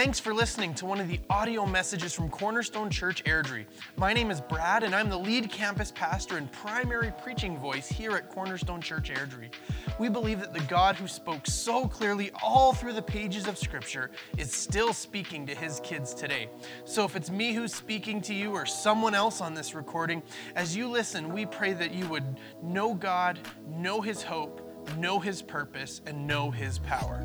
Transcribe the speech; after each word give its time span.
Thanks 0.00 0.18
for 0.18 0.32
listening 0.32 0.72
to 0.76 0.86
one 0.86 0.98
of 0.98 1.08
the 1.08 1.20
audio 1.28 1.66
messages 1.66 2.14
from 2.14 2.30
Cornerstone 2.30 2.88
Church 2.88 3.22
Airdrie. 3.24 3.66
My 3.98 4.14
name 4.14 4.30
is 4.30 4.40
Brad, 4.40 4.82
and 4.82 4.94
I'm 4.94 5.10
the 5.10 5.18
lead 5.18 5.50
campus 5.50 5.92
pastor 5.94 6.38
and 6.38 6.50
primary 6.50 7.12
preaching 7.22 7.58
voice 7.58 7.86
here 7.86 8.12
at 8.12 8.30
Cornerstone 8.30 8.80
Church 8.80 9.10
Airdrie. 9.10 9.50
We 9.98 10.08
believe 10.08 10.40
that 10.40 10.54
the 10.54 10.60
God 10.60 10.96
who 10.96 11.06
spoke 11.06 11.46
so 11.46 11.86
clearly 11.86 12.30
all 12.42 12.72
through 12.72 12.94
the 12.94 13.02
pages 13.02 13.46
of 13.46 13.58
Scripture 13.58 14.10
is 14.38 14.50
still 14.50 14.94
speaking 14.94 15.44
to 15.44 15.54
his 15.54 15.80
kids 15.84 16.14
today. 16.14 16.48
So 16.86 17.04
if 17.04 17.14
it's 17.14 17.30
me 17.30 17.52
who's 17.52 17.74
speaking 17.74 18.22
to 18.22 18.32
you 18.32 18.52
or 18.52 18.64
someone 18.64 19.14
else 19.14 19.42
on 19.42 19.52
this 19.52 19.74
recording, 19.74 20.22
as 20.56 20.74
you 20.74 20.88
listen, 20.88 21.30
we 21.30 21.44
pray 21.44 21.74
that 21.74 21.92
you 21.92 22.08
would 22.08 22.40
know 22.62 22.94
God, 22.94 23.38
know 23.68 24.00
his 24.00 24.22
hope, 24.22 24.66
know 24.96 25.20
his 25.20 25.42
purpose, 25.42 26.00
and 26.06 26.26
know 26.26 26.50
his 26.50 26.78
power. 26.78 27.22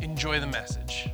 Enjoy 0.00 0.40
the 0.40 0.46
message. 0.46 1.10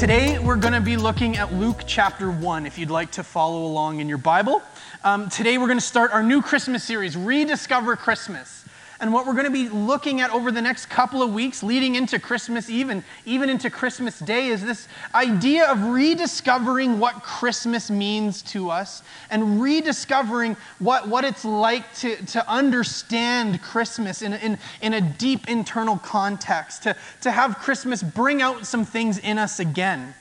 Today, 0.00 0.38
we're 0.38 0.56
going 0.56 0.72
to 0.72 0.80
be 0.80 0.96
looking 0.96 1.36
at 1.36 1.52
Luke 1.52 1.82
chapter 1.86 2.30
1, 2.30 2.64
if 2.64 2.78
you'd 2.78 2.88
like 2.88 3.10
to 3.10 3.22
follow 3.22 3.66
along 3.66 4.00
in 4.00 4.08
your 4.08 4.16
Bible. 4.16 4.62
Um, 5.04 5.28
today, 5.28 5.58
we're 5.58 5.66
going 5.66 5.78
to 5.78 5.84
start 5.84 6.10
our 6.14 6.22
new 6.22 6.40
Christmas 6.40 6.82
series, 6.82 7.18
Rediscover 7.18 7.96
Christmas. 7.96 8.64
And 9.00 9.14
what 9.14 9.26
we're 9.26 9.32
going 9.32 9.46
to 9.46 9.50
be 9.50 9.70
looking 9.70 10.20
at 10.20 10.30
over 10.30 10.52
the 10.52 10.60
next 10.60 10.86
couple 10.86 11.22
of 11.22 11.32
weeks, 11.32 11.62
leading 11.62 11.94
into 11.94 12.18
Christmas 12.18 12.68
Eve 12.68 12.90
and 12.90 13.02
even 13.24 13.48
into 13.48 13.70
Christmas 13.70 14.18
Day, 14.18 14.48
is 14.48 14.62
this 14.62 14.88
idea 15.14 15.70
of 15.70 15.82
rediscovering 15.84 16.98
what 16.98 17.22
Christmas 17.22 17.90
means 17.90 18.42
to 18.42 18.68
us 18.68 19.02
and 19.30 19.62
rediscovering 19.62 20.54
what, 20.80 21.08
what 21.08 21.24
it's 21.24 21.46
like 21.46 21.90
to, 21.94 22.16
to 22.26 22.46
understand 22.46 23.62
Christmas 23.62 24.20
in, 24.20 24.34
in, 24.34 24.58
in 24.82 24.92
a 24.92 25.00
deep 25.00 25.48
internal 25.48 25.96
context, 25.96 26.82
to, 26.82 26.94
to 27.22 27.30
have 27.30 27.58
Christmas 27.58 28.02
bring 28.02 28.42
out 28.42 28.66
some 28.66 28.84
things 28.84 29.16
in 29.16 29.38
us 29.38 29.60
again. 29.60 30.14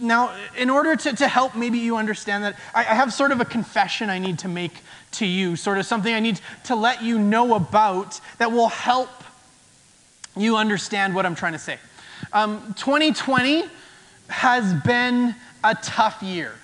Now, 0.00 0.36
in 0.56 0.70
order 0.70 0.94
to, 0.96 1.12
to 1.16 1.28
help 1.28 1.56
maybe 1.56 1.78
you 1.78 1.96
understand 1.96 2.44
that, 2.44 2.56
I, 2.74 2.80
I 2.80 2.94
have 2.94 3.12
sort 3.12 3.32
of 3.32 3.40
a 3.40 3.44
confession 3.44 4.10
I 4.10 4.18
need 4.18 4.38
to 4.40 4.48
make 4.48 4.82
to 5.12 5.26
you, 5.26 5.56
sort 5.56 5.78
of 5.78 5.86
something 5.86 6.12
I 6.12 6.20
need 6.20 6.40
to 6.64 6.76
let 6.76 7.02
you 7.02 7.18
know 7.18 7.54
about 7.54 8.20
that 8.38 8.52
will 8.52 8.68
help 8.68 9.10
you 10.36 10.56
understand 10.56 11.14
what 11.14 11.26
I'm 11.26 11.34
trying 11.34 11.54
to 11.54 11.58
say. 11.58 11.78
Um, 12.32 12.74
2020 12.76 13.64
has 14.28 14.74
been 14.84 15.34
a 15.64 15.74
tough 15.74 16.22
year. 16.22 16.54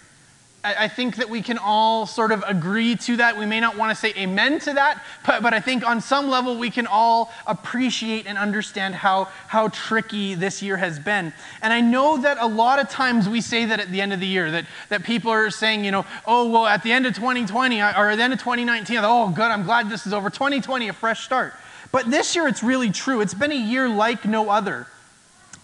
I, 0.64 0.88
think 0.88 1.16
that 1.16 1.28
we 1.28 1.42
can 1.42 1.58
all 1.58 2.06
sort 2.06 2.32
of 2.32 2.42
agree 2.46 2.96
to 2.96 3.18
that. 3.18 3.36
We 3.36 3.44
may 3.44 3.60
not 3.60 3.76
want 3.76 3.90
to 3.90 3.94
say 3.94 4.14
amen 4.16 4.60
to 4.60 4.72
that, 4.72 5.04
but, 5.26 5.42
but 5.42 5.52
I 5.52 5.60
think 5.60 5.86
on 5.86 6.00
some 6.00 6.30
level 6.30 6.56
we 6.56 6.70
can 6.70 6.86
all 6.86 7.30
appreciate 7.46 8.26
and 8.26 8.38
understand 8.38 8.94
how, 8.94 9.28
how 9.46 9.68
tricky 9.68 10.34
this 10.34 10.62
year 10.62 10.78
has 10.78 10.98
been. 10.98 11.34
And 11.60 11.70
I 11.70 11.82
know 11.82 12.16
that 12.16 12.38
a 12.40 12.46
lot 12.46 12.78
of 12.78 12.88
times 12.88 13.28
we 13.28 13.42
say 13.42 13.66
that 13.66 13.78
at 13.78 13.90
the 13.90 14.00
end 14.00 14.14
of 14.14 14.20
the 14.20 14.26
year, 14.26 14.50
that, 14.50 14.64
that 14.88 15.04
people 15.04 15.30
are 15.30 15.50
saying, 15.50 15.84
you 15.84 15.90
know, 15.90 16.06
oh, 16.26 16.48
well, 16.48 16.66
at 16.66 16.82
the 16.82 16.92
end 16.92 17.04
of 17.04 17.14
2020 17.14 17.80
or 17.80 17.84
at 17.84 18.16
the 18.16 18.22
end 18.22 18.32
of 18.32 18.38
2019, 18.38 19.00
oh, 19.02 19.28
good, 19.28 19.50
I'm 19.50 19.64
glad 19.64 19.90
this 19.90 20.06
is 20.06 20.14
over. 20.14 20.30
2020, 20.30 20.88
a 20.88 20.94
fresh 20.94 21.24
start. 21.24 21.52
But 21.92 22.10
this 22.10 22.34
year 22.34 22.48
it's 22.48 22.62
really 22.62 22.90
true. 22.90 23.20
It's 23.20 23.34
been 23.34 23.52
a 23.52 23.54
year 23.54 23.86
like 23.86 24.24
no 24.24 24.48
other. 24.48 24.86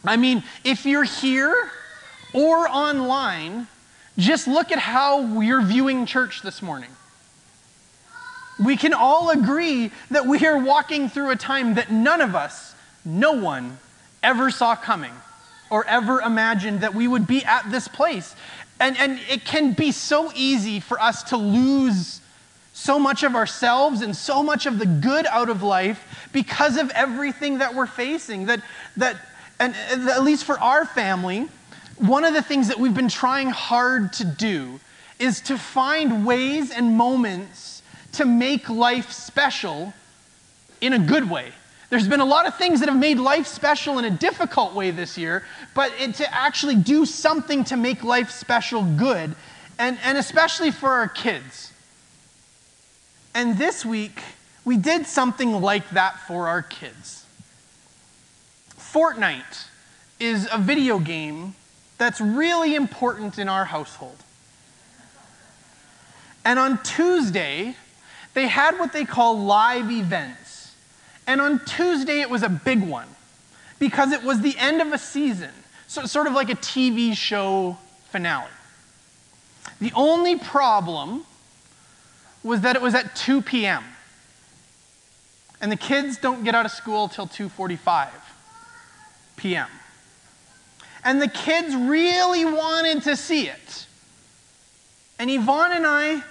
I 0.04 0.16
mean, 0.16 0.44
if 0.62 0.84
you're 0.84 1.04
here 1.04 1.70
or 2.34 2.68
online, 2.68 3.66
just 4.20 4.46
look 4.46 4.70
at 4.70 4.78
how 4.78 5.22
we're 5.22 5.62
viewing 5.62 6.06
church 6.06 6.42
this 6.42 6.62
morning. 6.62 6.90
We 8.62 8.76
can 8.76 8.92
all 8.92 9.31
agree 9.31 9.91
that 10.10 10.26
we 10.26 10.47
are 10.47 10.58
walking 10.58 11.08
through 11.08 11.31
a 11.31 11.36
time 11.36 11.75
that 11.75 11.91
none 11.91 12.20
of 12.20 12.36
us, 12.36 12.75
no 13.04 13.32
one, 13.32 13.78
ever 14.22 14.50
saw 14.50 14.76
coming 14.76 15.12
or 15.70 15.86
ever 15.86 16.20
imagined 16.20 16.81
that 16.82 16.94
we 16.94 17.08
would 17.08 17.26
be 17.26 17.44
at 17.44 17.70
this 17.70 17.88
place. 17.88 18.34
And, 18.78 18.97
and 18.98 19.19
it 19.31 19.44
can 19.44 19.72
be 19.72 19.92
so 19.92 20.31
easy 20.34 20.81
for 20.81 21.00
us 21.00 21.22
to 21.25 21.37
lose 21.37 22.20
so 22.72 22.98
much 22.98 23.22
of 23.22 23.34
ourselves 23.34 24.00
and 24.02 24.14
so 24.14 24.42
much 24.42 24.66
of 24.66 24.78
the 24.78 24.87
good 24.87 25.26
out 25.26 25.48
of 25.48 25.62
life 25.62 26.28
because 26.32 26.76
of 26.76 26.91
everything 26.91 27.58
that 27.58 27.75
we're 27.75 27.87
facing. 27.87 28.47
That, 28.47 28.62
that 28.97 29.16
and 29.58 29.75
at 30.08 30.22
least 30.22 30.44
for 30.44 30.58
our 30.58 30.84
family, 30.84 31.48
one 32.00 32.25
of 32.25 32.33
the 32.33 32.43
things 32.43 32.69
that 32.69 32.78
we've 32.78 32.94
been 32.94 33.09
trying 33.09 33.50
hard 33.50 34.12
to 34.15 34.25
do 34.25 34.81
is 35.19 35.43
to 35.43 35.59
find 35.59 36.25
ways 36.27 36.71
and 36.71 36.97
moments 36.97 37.83
to 38.12 38.25
make 38.25 38.71
life 38.71 39.12
special 39.12 39.93
in 40.81 40.94
a 40.94 40.99
good 40.99 41.31
way. 41.31 41.53
There's 41.91 42.09
been 42.09 42.21
a 42.21 42.25
lot 42.25 42.47
of 42.47 42.56
things 42.56 42.81
that 42.81 42.88
have 42.88 42.99
made 42.99 43.19
life 43.19 43.47
special 43.47 43.99
in 43.99 44.06
a 44.06 44.11
difficult 44.11 44.75
way 44.75 44.91
this 44.91 45.19
year, 45.19 45.44
but 45.75 45.93
it, 46.00 46.15
to 46.16 46.34
actually 46.34 46.77
do 46.77 47.05
something 47.05 47.65
to 47.65 47.77
make 47.77 48.03
life 48.03 48.31
special 48.31 48.82
good, 48.82 49.34
and, 49.78 49.99
and 50.03 50.17
especially 50.17 50.71
for 50.71 50.88
our 50.88 51.09
kids. 51.09 51.72
And 53.34 53.59
this 53.59 53.84
week, 53.84 54.22
we 54.65 54.78
did 54.78 55.06
something 55.06 55.61
like 55.61 55.91
that 55.91 56.19
for 56.21 56.49
our 56.49 56.62
kids. 56.62 57.27
Fortnite 58.78 59.67
is 60.19 60.49
a 60.50 60.59
video 60.59 60.99
game 60.99 61.55
that's 62.00 62.19
really 62.19 62.75
important 62.75 63.38
in 63.38 63.47
our 63.47 63.66
household. 63.66 64.16
And 66.47 66.59
on 66.59 66.83
Tuesday, 66.83 67.77
they 68.33 68.49
had 68.49 68.78
what 68.78 68.94
they 68.94 69.05
call 69.05 69.38
live 69.38 69.91
events. 69.91 70.75
And 71.27 71.43
on 71.43 71.62
Tuesday, 71.66 72.22
it 72.22 72.31
was 72.31 72.43
a 72.43 72.49
big 72.49 72.83
one 72.83 73.06
because 73.78 74.12
it 74.12 74.22
was 74.22 74.41
the 74.41 74.56
end 74.56 74.81
of 74.81 74.94
a 74.94 74.99
season, 74.99 75.50
so, 75.88 76.06
sort 76.06 76.27
of 76.27 76.33
like 76.33 76.49
a 76.49 76.55
TV 76.55 77.15
show 77.15 77.77
finale. 78.09 78.49
The 79.78 79.93
only 79.94 80.38
problem 80.38 81.27
was 82.43 82.62
that 82.62 82.77
it 82.77 82.82
was 82.82 82.94
at 82.94 83.15
2 83.15 83.43
p.m. 83.43 83.84
And 85.61 85.71
the 85.71 85.77
kids 85.77 86.17
don't 86.17 86.44
get 86.44 86.55
out 86.55 86.65
of 86.65 86.72
school 86.72 87.09
till 87.09 87.27
2:45 87.27 88.09
p.m. 89.37 89.69
And 91.05 91.21
the 91.21 91.28
kids 91.28 91.75
really 91.75 92.44
wanted 92.44 93.03
to 93.05 93.16
see 93.16 93.49
it. 93.49 93.87
And 95.19 95.31
Yvonne 95.31 95.72
and 95.72 95.87
I 95.87 96.22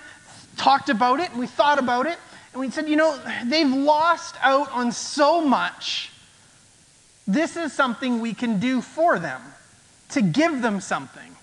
talked 0.57 0.89
about 0.89 1.19
it, 1.19 1.29
and 1.31 1.39
we 1.39 1.47
thought 1.47 1.79
about 1.79 2.05
it, 2.05 2.17
and 2.53 2.59
we 2.59 2.69
said, 2.69 2.89
you 2.89 2.95
know, 2.95 3.19
they've 3.45 3.71
lost 3.71 4.35
out 4.41 4.71
on 4.71 4.91
so 4.91 5.41
much. 5.41 6.11
This 7.27 7.55
is 7.55 7.71
something 7.71 8.19
we 8.19 8.33
can 8.33 8.59
do 8.59 8.81
for 8.81 9.19
them, 9.19 9.41
to 10.09 10.21
give 10.21 10.61
them 10.61 10.81
something. 10.81 11.35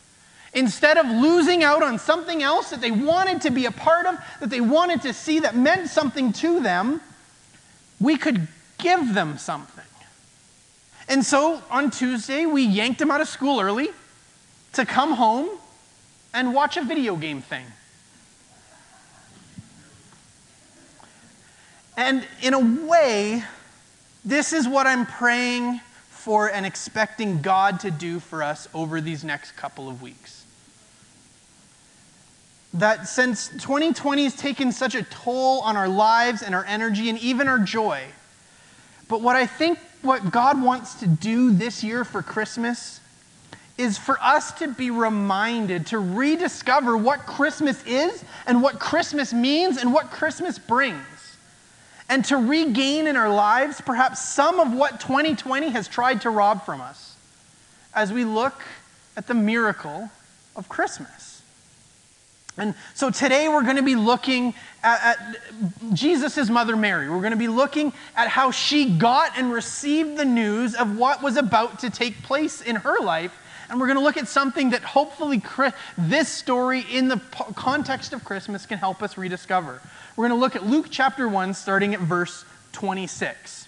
Instead 0.53 0.97
of 0.97 1.07
losing 1.07 1.63
out 1.63 1.83
on 1.83 1.99
something 1.99 2.43
else 2.43 2.71
that 2.71 2.81
they 2.81 2.91
wanted 2.91 3.43
to 3.43 3.51
be 3.51 3.67
a 3.67 3.71
part 3.71 4.07
of, 4.07 4.17
that 4.41 4.51
they 4.51 4.61
wanted 4.61 5.03
to 5.03 5.13
see, 5.13 5.41
that 5.41 5.55
meant 5.55 5.89
something 5.89 6.33
to 6.33 6.61
them, 6.61 7.01
we 8.01 8.17
could 8.17 8.49
give 8.79 9.15
them 9.15 9.39
something. 9.39 9.85
And 11.09 11.25
so 11.25 11.63
on 11.71 11.91
Tuesday, 11.91 12.47
we 12.47 12.63
yanked 12.63 13.01
him 13.01 13.11
out 13.11 13.21
of 13.21 13.29
school 13.29 13.61
early 13.61 13.89
to 14.73 14.85
come 14.85 15.13
home 15.13 15.49
and 16.35 16.53
watch 16.53 16.77
a 16.77 16.83
video 16.83 17.17
game 17.17 17.41
thing. 17.41 17.65
And 21.97 22.27
in 22.43 22.53
a 22.53 22.87
way, 22.87 23.43
this 24.25 24.53
is 24.53 24.69
what 24.69 24.87
I'm 24.87 25.07
praying 25.07 25.81
for 26.11 26.51
and 26.51 26.67
expecting 26.67 27.41
God 27.41 27.81
to 27.81 27.91
do 27.91 28.19
for 28.19 28.43
us 28.43 28.69
over 28.75 29.01
these 29.01 29.25
next 29.25 29.53
couple 29.53 29.89
of 29.89 30.03
weeks. 30.03 30.45
That 32.75 33.09
since 33.09 33.49
2020 33.49 34.25
has 34.25 34.35
taken 34.35 34.73
such 34.73 34.95
a 34.95 35.05
toll 35.05 35.61
on 35.61 35.77
our 35.77 35.89
lives 35.89 36.43
and 36.43 36.55
our 36.55 36.65
energy 36.65 37.09
and 37.09 37.19
even 37.21 37.49
our 37.49 37.61
joy, 37.61 38.03
but 39.09 39.23
what 39.23 39.37
I 39.37 39.47
think 39.47 39.79
what 40.03 40.31
God 40.31 40.63
wants 40.63 40.95
to 41.01 41.07
do 41.07 41.53
this 41.53 41.83
year 41.83 42.05
for 42.05 42.23
Christmas 42.23 43.01
is 43.79 43.99
for 43.99 44.19
us 44.23 44.53
to 44.53 44.69
be 44.69 44.91
reminded 44.91 45.87
to 45.89 45.99
rediscover 45.99 46.97
what 46.97 47.27
Christmas 47.27 47.85
is 47.85 48.25
and 48.47 48.63
what 48.63 48.79
Christmas 48.79 49.33
means 49.33 49.77
and 49.77 49.93
what 49.93 50.11
Christmas 50.11 50.59
brings. 50.59 51.03
And 52.09 52.25
to 52.27 52.37
regain 52.37 53.07
in 53.07 53.17
our 53.17 53.29
lives 53.29 53.81
perhaps 53.81 54.27
some 54.27 54.61
of 54.61 54.73
what 54.73 55.01
2020 55.01 55.71
has 55.71 55.89
tried 55.89 56.21
to 56.23 56.31
rob 56.31 56.65
from 56.65 56.81
us 56.81 57.17
as 57.95 58.13
we 58.13 58.25
look 58.25 58.63
at 59.17 59.27
the 59.27 59.35
miracle 59.35 60.11
of 60.55 60.69
Christmas. 60.69 61.36
And 62.59 62.75
so 62.95 63.11
today 63.11 63.49
we're 63.49 63.65
going 63.65 63.77
to 63.77 63.83
be 63.83 63.97
looking 63.97 64.55
at, 64.83 65.19
at 65.19 65.37
Jesus' 65.93 66.49
mother 66.49 66.75
Mary. 66.75 67.11
We're 67.11 67.21
going 67.21 67.33
to 67.33 67.37
be 67.37 67.49
looking 67.49 67.93
at 68.17 68.29
how 68.29 68.51
she 68.51 68.91
got 68.91 69.39
and 69.39 69.53
received 69.53 70.17
the 70.17 70.25
news 70.25 70.75
of 70.75 70.97
what 70.97 71.23
was 71.23 71.37
about 71.37 71.81
to 71.81 71.91
take 71.91 72.23
place 72.23 72.63
in 72.63 72.77
her 72.77 72.99
life 73.01 73.37
And 73.69 73.81
we're 73.81 73.87
going 73.87 73.99
to 73.99 74.05
look 74.05 74.17
at 74.17 74.29
something 74.29 74.71
that 74.71 74.83
hopefully 74.83 75.43
this 75.99 76.29
story 76.29 76.85
in 76.91 77.09
the 77.09 77.21
context 77.57 78.13
of 78.13 78.25
Christmas 78.25 78.65
can 78.65 78.79
help 78.79 79.03
us 79.03 79.19
rediscover. 79.19 79.83
We're 80.17 80.29
going 80.29 80.39
to 80.39 80.41
look 80.41 80.57
at 80.57 80.65
Luke 80.65 80.87
chapter 80.91 81.29
1, 81.29 81.53
starting 81.55 81.93
at 81.93 82.01
verse 82.01 82.45
26. 82.73 83.67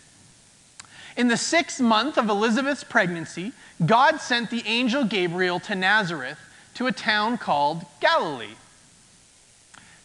In 1.16 1.28
the 1.28 1.36
sixth 1.36 1.80
month 1.80 2.16
of 2.16 2.28
Elizabeth's 2.28 2.84
pregnancy, 2.84 3.52
God 3.84 4.20
sent 4.20 4.50
the 4.50 4.62
angel 4.66 5.04
Gabriel 5.04 5.58
to 5.60 5.74
Nazareth 5.74 6.38
to 6.74 6.86
a 6.86 6.92
town 6.92 7.36
called 7.36 7.84
Galilee 8.00 8.54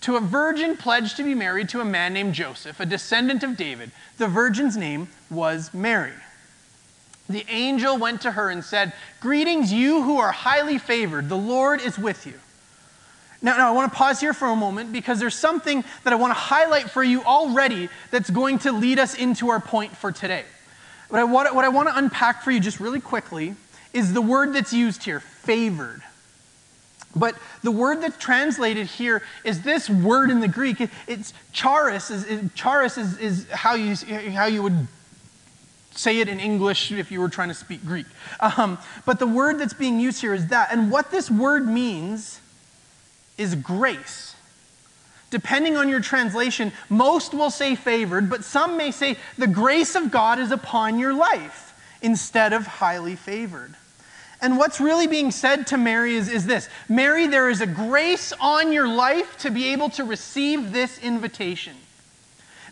to 0.04 0.18
a 0.18 0.20
virgin 0.20 0.76
pledged 0.76 1.16
to 1.16 1.24
be 1.24 1.34
married 1.34 1.70
to 1.70 1.80
a 1.80 1.86
man 1.86 2.14
named 2.14 2.34
Joseph, 2.34 2.80
a 2.80 2.86
descendant 2.86 3.42
of 3.42 3.56
David. 3.56 3.90
The 4.18 4.28
virgin's 4.28 4.76
name 4.76 5.08
was 5.32 5.74
Mary. 5.74 6.12
The 7.30 7.46
angel 7.48 7.98
went 7.98 8.22
to 8.22 8.32
her 8.32 8.50
and 8.50 8.64
said, 8.66 8.92
Greetings, 9.22 9.72
you 9.72 10.04
who 10.04 10.18
are 10.18 10.34
highly 10.34 10.78
favored. 10.78 11.30
The 11.30 11.38
Lord 11.38 11.82
is 11.82 11.98
with 11.98 12.28
you. 12.28 12.34
Now, 13.42 13.58
now, 13.58 13.70
I 13.70 13.72
want 13.72 13.92
to 13.92 13.98
pause 13.98 14.20
here 14.20 14.34
for 14.34 14.50
a 14.50 14.56
moment 14.56 14.92
because 14.92 15.20
there's 15.20 15.36
something 15.36 15.86
that 16.04 16.12
I 16.12 16.18
want 16.18 16.32
to 16.32 16.40
highlight 16.40 16.90
for 16.90 17.04
you 17.04 17.24
already 17.24 17.90
that's 18.12 18.30
going 18.30 18.60
to 18.60 18.74
lead 18.74 19.00
us 19.00 19.16
into 19.16 19.50
our 19.50 19.60
point 19.60 19.96
for 19.96 20.12
today. 20.12 20.44
What 21.08 21.20
I, 21.20 21.24
want, 21.24 21.56
what 21.56 21.64
I 21.64 21.70
want 21.70 21.88
to 21.90 21.98
unpack 21.98 22.44
for 22.44 22.52
you 22.52 22.60
just 22.60 22.80
really 22.80 23.02
quickly 23.02 23.56
is 23.94 24.14
the 24.14 24.22
word 24.22 24.54
that's 24.54 24.74
used 24.74 25.04
here 25.04 25.20
favored. 25.20 26.02
But 27.15 27.36
the 27.62 27.71
word 27.71 28.01
that's 28.01 28.18
translated 28.18 28.88
here 28.88 29.21
is 29.44 29.62
this 29.62 29.89
word 29.89 30.30
in 30.30 30.39
the 30.39 30.48
Greek. 30.48 30.81
it's 31.07 31.33
charis. 31.51 32.10
Is, 32.10 32.51
charis 32.56 32.98
is, 32.98 33.18
is 33.19 33.48
how, 33.51 33.75
you, 33.75 33.95
how 34.31 34.45
you 34.45 34.63
would 34.63 34.88
say 35.92 36.19
it 36.19 36.27
in 36.27 36.39
English 36.39 36.92
if 36.92 37.12
you 37.12 37.19
were 37.19 37.30
trying 37.30 37.50
to 37.50 37.54
speak 37.54 37.86
Greek. 37.86 38.07
Um, 38.39 38.80
but 39.06 39.19
the 39.19 39.27
word 39.27 39.60
that's 39.60 39.74
being 39.74 40.00
used 40.00 40.21
here 40.21 40.33
is 40.33 40.48
that. 40.48 40.69
And 40.71 40.92
what 40.92 41.12
this 41.12 41.30
word 41.30 41.68
means 41.68 42.39
is 43.38 43.56
grace. 43.56 44.36
Depending 45.30 45.77
on 45.77 45.89
your 45.89 46.00
translation, 46.00 46.71
most 46.89 47.33
will 47.33 47.50
say 47.50 47.75
favored, 47.75 48.30
but 48.30 48.44
some 48.44 48.77
may 48.77 48.92
say 48.92 49.18
the 49.38 49.48
grace 49.48 49.95
of 49.95 50.12
God 50.12 50.38
is 50.39 50.51
upon 50.51 51.00
your 51.00 51.13
life 51.13 51.74
instead 52.01 52.54
of 52.54 52.68
highly 52.68 53.15
favored. 53.15 53.75
And 54.44 54.57
what's 54.57 54.81
really 54.81 55.07
being 55.07 55.31
said 55.31 55.68
to 55.68 55.78
Mary 55.78 56.16
is, 56.16 56.28
is 56.28 56.45
this 56.45 56.68
Mary, 56.90 57.28
there 57.28 57.50
is 57.50 57.62
a 57.62 57.66
grace 57.66 58.34
on 58.42 58.74
your 58.74 58.90
life 58.90 59.38
to 59.38 59.50
be 59.50 59.72
able 59.72 59.90
to 59.92 60.04
receive 60.04 60.74
this 60.74 61.01
invitation. 61.01 61.78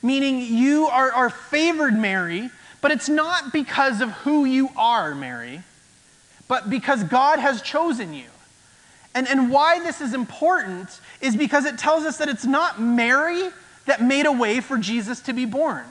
Meaning, 0.03 0.41
you 0.41 0.87
are, 0.87 1.13
are 1.13 1.29
favored, 1.29 1.93
Mary, 1.93 2.49
but 2.81 2.91
it's 2.91 3.07
not 3.07 3.53
because 3.53 4.01
of 4.01 4.09
who 4.09 4.43
you 4.43 4.69
are, 4.75 5.15
Mary, 5.15 5.63
but 6.49 6.69
because 6.69 7.05
God 7.05 7.39
has 7.39 7.61
chosen 7.61 8.13
you. 8.13 8.27
And, 9.15 9.25
and 9.25 9.49
why 9.49 9.79
this 9.79 10.01
is 10.01 10.13
important 10.13 10.99
is 11.21 11.37
because 11.37 11.63
it 11.63 11.77
tells 11.77 12.03
us 12.03 12.17
that 12.17 12.27
it's 12.27 12.45
not 12.45 12.81
Mary 12.81 13.49
that 13.85 14.03
made 14.03 14.25
a 14.25 14.31
way 14.31 14.59
for 14.59 14.77
Jesus 14.77 15.21
to 15.21 15.31
be 15.31 15.45
born. 15.45 15.85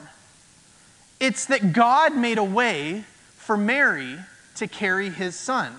It's 1.19 1.47
that 1.47 1.73
God 1.73 2.15
made 2.15 2.37
a 2.37 2.43
way 2.43 3.03
for 3.35 3.57
Mary 3.57 4.19
to 4.55 4.67
carry 4.67 5.09
his 5.09 5.35
son. 5.35 5.73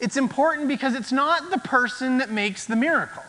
It's 0.00 0.16
important 0.16 0.68
because 0.68 0.94
it's 0.94 1.12
not 1.12 1.50
the 1.50 1.58
person 1.58 2.18
that 2.18 2.30
makes 2.30 2.66
the 2.66 2.76
miracle. 2.76 3.22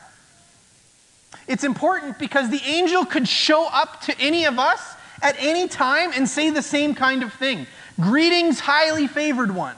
It's 1.47 1.63
important 1.63 2.19
because 2.19 2.49
the 2.49 2.61
angel 2.65 3.05
could 3.05 3.27
show 3.27 3.67
up 3.71 4.01
to 4.01 4.19
any 4.19 4.45
of 4.45 4.59
us 4.59 4.95
at 5.21 5.35
any 5.39 5.67
time 5.67 6.11
and 6.13 6.27
say 6.27 6.49
the 6.49 6.61
same 6.61 6.93
kind 6.93 7.23
of 7.23 7.33
thing 7.33 7.67
Greetings, 7.99 8.59
highly 8.59 9.07
favored 9.07 9.55
one. 9.55 9.75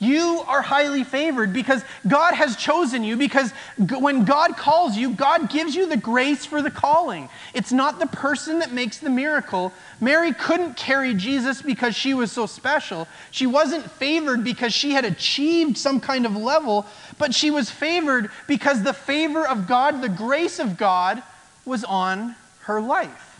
You 0.00 0.42
are 0.48 0.60
highly 0.60 1.04
favored 1.04 1.52
because 1.52 1.82
God 2.06 2.34
has 2.34 2.56
chosen 2.56 3.04
you, 3.04 3.16
because 3.16 3.52
when 3.78 4.24
God 4.24 4.56
calls 4.56 4.96
you, 4.96 5.10
God 5.14 5.48
gives 5.48 5.74
you 5.74 5.88
the 5.88 5.96
grace 5.96 6.44
for 6.44 6.62
the 6.62 6.70
calling. 6.70 7.28
It's 7.54 7.72
not 7.72 8.00
the 8.00 8.06
person 8.08 8.58
that 8.58 8.72
makes 8.72 8.98
the 8.98 9.08
miracle. 9.08 9.72
Mary 10.00 10.32
couldn't 10.32 10.76
carry 10.76 11.14
Jesus 11.14 11.62
because 11.62 11.94
she 11.94 12.12
was 12.12 12.32
so 12.32 12.46
special. 12.46 13.06
She 13.30 13.46
wasn't 13.46 13.88
favored 13.88 14.42
because 14.42 14.74
she 14.74 14.90
had 14.90 15.04
achieved 15.04 15.78
some 15.78 16.00
kind 16.00 16.26
of 16.26 16.36
level, 16.36 16.86
but 17.16 17.32
she 17.32 17.50
was 17.50 17.70
favored 17.70 18.30
because 18.48 18.82
the 18.82 18.92
favor 18.92 19.46
of 19.46 19.68
God, 19.68 20.02
the 20.02 20.08
grace 20.08 20.58
of 20.58 20.76
God, 20.76 21.22
was 21.64 21.84
on 21.84 22.34
her 22.62 22.80
life. 22.80 23.30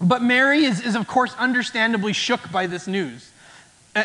But 0.00 0.22
Mary 0.22 0.64
is, 0.64 0.80
is, 0.80 0.94
of 0.94 1.08
course, 1.08 1.34
understandably 1.38 2.12
shook 2.12 2.52
by 2.52 2.66
this 2.66 2.86
news 2.86 3.32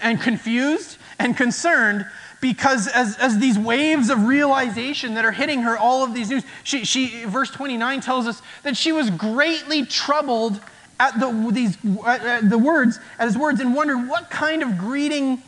and 0.01 0.19
confused 0.21 0.97
and 1.19 1.35
concerned 1.35 2.05
because 2.41 2.89
as, 2.89 3.17
as 3.19 3.39
these 3.39 3.57
waves 3.57 4.09
of 4.09 4.25
realization 4.25 5.13
that 5.13 5.23
are 5.23 5.31
hitting 5.31 5.61
her, 5.61 5.77
all 5.77 6.03
of 6.03 6.13
these 6.13 6.29
news, 6.29 6.43
she, 6.63 6.83
she, 6.83 7.23
verse 7.23 7.49
29 7.49 8.01
tells 8.01 8.27
us 8.27 8.41
that 8.63 8.75
she 8.75 8.91
was 8.91 9.09
greatly 9.09 9.85
troubled 9.85 10.59
at 10.99 11.17
the, 11.19 11.49
these, 11.51 11.77
at 12.05 12.49
the 12.49 12.57
words, 12.57 12.99
at 13.17 13.27
his 13.27 13.37
words, 13.37 13.61
and 13.61 13.73
wondered 13.73 14.09
what 14.09 14.29
kind 14.29 14.61
of 14.61 14.77
greeting 14.77 15.41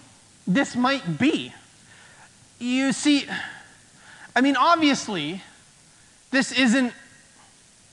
this 0.48 0.76
might 0.76 1.20
be. 1.20 1.54
You 2.60 2.94
see, 2.94 3.28
I 4.34 4.42
mean, 4.42 4.56
obviously, 4.56 5.44
this 6.32 6.52
isn't 6.52 6.94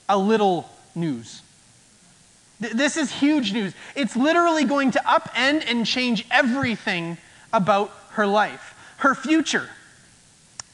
a 0.07 0.17
little 0.17 0.69
news. 0.95 1.41
This 2.71 2.97
is 2.97 3.11
huge 3.11 3.51
news. 3.51 3.73
It's 3.95 4.15
literally 4.15 4.63
going 4.63 4.91
to 4.91 4.99
upend 4.99 5.65
and 5.67 5.85
change 5.85 6.25
everything 6.31 7.17
about 7.51 7.91
her 8.11 8.25
life, 8.25 8.75
her 8.97 9.15
future. 9.15 9.69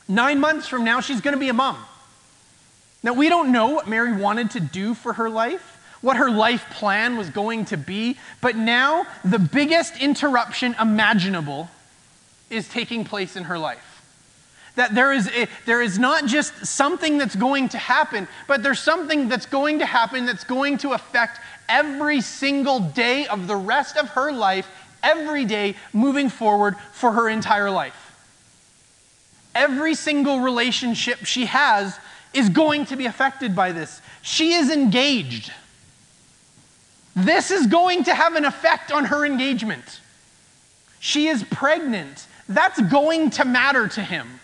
Nine 0.08 0.40
months 0.40 0.68
from 0.68 0.84
now, 0.84 1.02
she's 1.02 1.22
going 1.22 1.34
to 1.34 1.40
be 1.40 1.50
a 1.50 1.54
mom. 1.54 1.78
Now, 3.02 3.14
we 3.14 3.30
don't 3.30 3.52
know 3.52 3.70
what 3.70 3.88
Mary 3.88 4.14
wanted 4.14 4.52
to 4.52 4.60
do 4.60 4.94
for 4.94 5.14
her 5.14 5.30
life, 5.30 5.78
what 6.02 6.18
her 6.18 6.30
life 6.30 6.66
plan 6.72 7.18
was 7.18 7.30
going 7.30 7.66
to 7.66 7.78
be, 7.78 8.18
but 8.42 8.56
now 8.56 9.06
the 9.24 9.40
biggest 9.40 10.00
interruption 10.02 10.76
imaginable 10.80 11.70
is 12.50 12.68
taking 12.68 13.06
place 13.06 13.36
in 13.36 13.46
her 13.46 13.58
life. 13.58 13.89
That 14.80 14.96
there 14.96 15.12
is, 15.12 15.28
a, 15.28 15.46
there 15.66 15.82
is 15.82 16.00
not 16.00 16.26
just 16.26 16.66
something 16.66 17.18
that's 17.18 17.36
going 17.36 17.68
to 17.70 17.78
happen, 17.78 18.30
but 18.48 18.64
there's 18.64 18.80
something 18.80 19.28
that's 19.28 19.46
going 19.46 19.80
to 19.80 19.86
happen 19.86 20.26
that's 20.26 20.46
going 20.46 20.78
to 20.78 20.94
affect 20.94 21.42
every 21.68 22.22
single 22.22 22.80
day 22.80 23.28
of 23.28 23.48
the 23.48 23.58
rest 23.58 23.98
of 23.98 24.08
her 24.12 24.32
life, 24.32 24.72
every 25.04 25.44
day 25.44 25.76
moving 25.92 26.30
forward 26.30 26.78
for 26.94 27.12
her 27.12 27.28
entire 27.28 27.70
life. 27.70 28.16
Every 29.54 29.96
single 29.96 30.40
relationship 30.40 31.26
she 31.26 31.48
has 31.48 32.00
is 32.34 32.48
going 32.48 32.86
to 32.86 32.96
be 32.96 33.06
affected 33.06 33.54
by 33.54 33.74
this. 33.74 34.02
She 34.22 34.54
is 34.54 34.72
engaged. 34.72 35.52
This 37.18 37.52
is 37.52 37.68
going 37.68 38.06
to 38.06 38.16
have 38.16 38.38
an 38.38 38.46
effect 38.46 38.94
on 38.94 39.04
her 39.04 39.26
engagement. 39.26 40.00
She 41.02 41.28
is 41.28 41.44
pregnant. 41.44 42.28
That's 42.48 42.80
going 42.80 43.32
to 43.32 43.44
matter 43.44 43.90
to 43.90 44.02
him. 44.02 44.39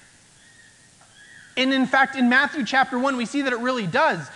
And 1.57 1.73
in 1.73 1.85
fact, 1.85 2.15
in 2.15 2.29
Matthew 2.29 2.65
chapter 2.65 2.99
1, 2.99 3.15
we 3.15 3.25
see 3.25 3.41
that 3.43 3.53
it 3.53 3.59
really 3.59 3.87
does. 3.87 4.27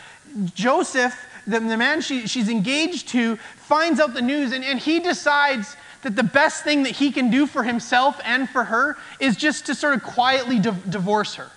Joseph 0.54 1.16
the, 1.50 1.60
the 1.60 1.78
man 1.78 2.02
she, 2.02 2.28
she's 2.28 2.50
engaged 2.50 3.10
to 3.10 3.36
finds 3.36 4.00
out 4.00 4.14
the 4.14 4.22
news 4.22 4.52
and, 4.52 4.64
and 4.64 4.80
he 4.80 5.00
decides 5.00 5.76
that 6.04 6.16
the 6.16 6.24
best 6.24 6.64
thing 6.64 6.84
that 6.84 6.92
he 6.92 7.12
can 7.12 7.30
do 7.30 7.46
for 7.46 7.64
himself 7.64 8.20
and 8.24 8.50
for 8.50 8.66
her 8.66 8.98
is 9.20 9.36
just 9.36 9.66
to 9.66 9.76
sort 9.76 9.96
of 9.96 10.04
quietly 10.04 10.60
di- 10.60 10.76
divorce 10.88 11.36
her. 11.36 11.50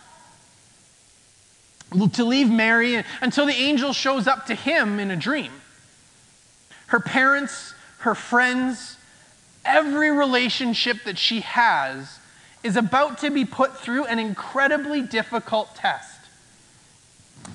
To 2.15 2.25
leave 2.25 2.51
Mary 2.51 3.05
until 3.21 3.45
the 3.45 3.53
angel 3.53 3.93
shows 3.93 4.27
up 4.27 4.47
to 4.47 4.55
him 4.55 4.99
in 4.99 5.11
a 5.11 5.17
dream. 5.17 5.53
Her 6.87 7.01
parents, 7.01 7.75
her 7.99 8.15
friends, 8.15 8.97
every 9.65 10.11
relationship 10.11 11.05
that 11.05 11.19
she 11.19 11.43
has 11.43 12.19
is 12.63 12.77
about 12.77 13.19
to 13.19 13.31
be 13.31 13.45
put 13.45 13.77
through 13.79 14.05
an 14.05 14.19
incredibly 14.19 15.03
difficult 15.03 15.75
test. 15.75 16.21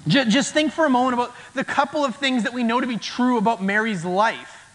Just 0.08 0.54
think 0.54 0.74
for 0.74 0.86
a 0.86 0.90
moment 0.90 1.14
about 1.14 1.36
the 1.54 1.64
couple 1.64 2.04
of 2.04 2.16
things 2.16 2.44
that 2.44 2.54
we 2.54 2.64
know 2.64 2.82
to 2.82 2.88
be 2.88 2.98
true 2.98 3.38
about 3.38 3.64
Mary's 3.64 4.04
life. 4.04 4.66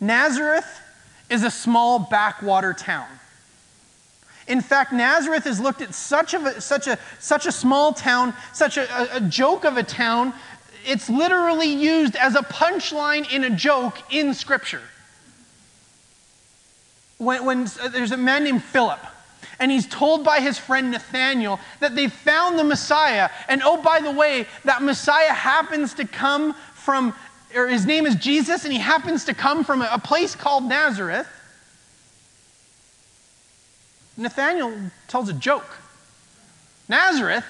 Nazareth 0.00 0.80
is 1.28 1.44
a 1.44 1.50
small 1.50 1.98
backwater 1.98 2.72
town. 2.72 3.06
In 4.48 4.60
fact, 4.60 4.92
Nazareth 4.92 5.46
is 5.46 5.60
looked 5.60 5.80
at 5.80 5.94
such, 5.94 6.34
a, 6.34 6.60
such, 6.60 6.88
a, 6.88 6.98
such 7.20 7.46
a 7.46 7.52
small 7.52 7.92
town, 7.92 8.34
such 8.52 8.76
a, 8.76 9.16
a 9.16 9.20
joke 9.20 9.64
of 9.64 9.76
a 9.76 9.82
town, 9.84 10.32
it's 10.84 11.10
literally 11.10 11.72
used 11.72 12.16
as 12.16 12.34
a 12.34 12.40
punchline 12.40 13.30
in 13.30 13.44
a 13.44 13.50
joke 13.50 13.98
in 14.10 14.34
Scripture. 14.34 14.82
When, 17.18 17.44
when 17.44 17.68
uh, 17.80 17.88
there's 17.88 18.12
a 18.12 18.16
man 18.16 18.44
named 18.44 18.64
Philip 18.64 19.00
and 19.60 19.70
he's 19.70 19.86
told 19.86 20.24
by 20.24 20.40
his 20.40 20.58
friend 20.58 20.90
Nathaniel 20.90 21.60
that 21.78 21.94
they 21.94 22.08
found 22.08 22.58
the 22.58 22.64
Messiah. 22.64 23.28
And 23.46 23.62
oh, 23.62 23.80
by 23.80 24.00
the 24.00 24.10
way, 24.10 24.46
that 24.64 24.82
Messiah 24.82 25.32
happens 25.32 25.94
to 25.94 26.06
come 26.06 26.54
from, 26.74 27.14
or 27.54 27.68
his 27.68 27.84
name 27.84 28.06
is 28.06 28.16
Jesus, 28.16 28.64
and 28.64 28.72
he 28.72 28.78
happens 28.78 29.26
to 29.26 29.34
come 29.34 29.62
from 29.62 29.82
a 29.82 29.98
place 29.98 30.34
called 30.34 30.64
Nazareth. 30.64 31.28
Nathaniel 34.16 34.72
tells 35.08 35.28
a 35.28 35.34
joke. 35.34 35.78
Nazareth? 36.88 37.44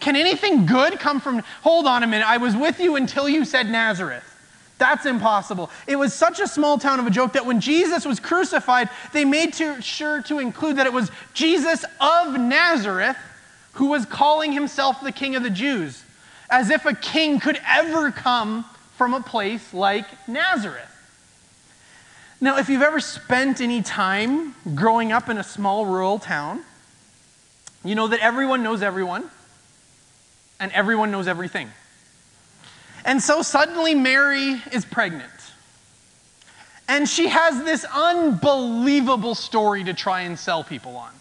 Can 0.00 0.14
anything 0.14 0.66
good 0.66 1.00
come 1.00 1.20
from? 1.20 1.42
Hold 1.62 1.86
on 1.86 2.02
a 2.02 2.06
minute. 2.06 2.28
I 2.28 2.36
was 2.36 2.54
with 2.54 2.80
you 2.80 2.96
until 2.96 3.28
you 3.28 3.44
said 3.44 3.68
Nazareth. 3.68 4.27
That's 4.78 5.06
impossible. 5.06 5.70
It 5.86 5.96
was 5.96 6.14
such 6.14 6.38
a 6.40 6.46
small 6.46 6.78
town 6.78 7.00
of 7.00 7.06
a 7.06 7.10
joke 7.10 7.32
that 7.32 7.44
when 7.44 7.60
Jesus 7.60 8.06
was 8.06 8.20
crucified, 8.20 8.88
they 9.12 9.24
made 9.24 9.52
to, 9.54 9.82
sure 9.82 10.22
to 10.22 10.38
include 10.38 10.76
that 10.76 10.86
it 10.86 10.92
was 10.92 11.10
Jesus 11.34 11.84
of 12.00 12.38
Nazareth 12.38 13.16
who 13.72 13.86
was 13.86 14.06
calling 14.06 14.52
himself 14.52 15.00
the 15.02 15.12
King 15.12 15.36
of 15.36 15.42
the 15.42 15.50
Jews, 15.50 16.02
as 16.48 16.70
if 16.70 16.84
a 16.84 16.94
king 16.94 17.40
could 17.40 17.60
ever 17.66 18.10
come 18.10 18.64
from 18.96 19.14
a 19.14 19.20
place 19.20 19.74
like 19.74 20.06
Nazareth. 20.28 20.84
Now, 22.40 22.58
if 22.58 22.68
you've 22.68 22.82
ever 22.82 23.00
spent 23.00 23.60
any 23.60 23.82
time 23.82 24.54
growing 24.74 25.10
up 25.10 25.28
in 25.28 25.38
a 25.38 25.44
small 25.44 25.86
rural 25.86 26.20
town, 26.20 26.62
you 27.84 27.96
know 27.96 28.08
that 28.08 28.20
everyone 28.20 28.62
knows 28.62 28.82
everyone 28.82 29.28
and 30.60 30.70
everyone 30.72 31.10
knows 31.10 31.26
everything. 31.26 31.70
And 33.08 33.22
so 33.22 33.40
suddenly 33.40 33.94
Mary 33.94 34.60
is 34.70 34.84
pregnant. 34.84 35.32
And 36.88 37.08
she 37.08 37.28
has 37.28 37.64
this 37.64 37.86
unbelievable 37.86 39.34
story 39.34 39.82
to 39.84 39.94
try 39.94 40.20
and 40.20 40.38
sell 40.38 40.62
people 40.62 40.94
on. 40.94 41.12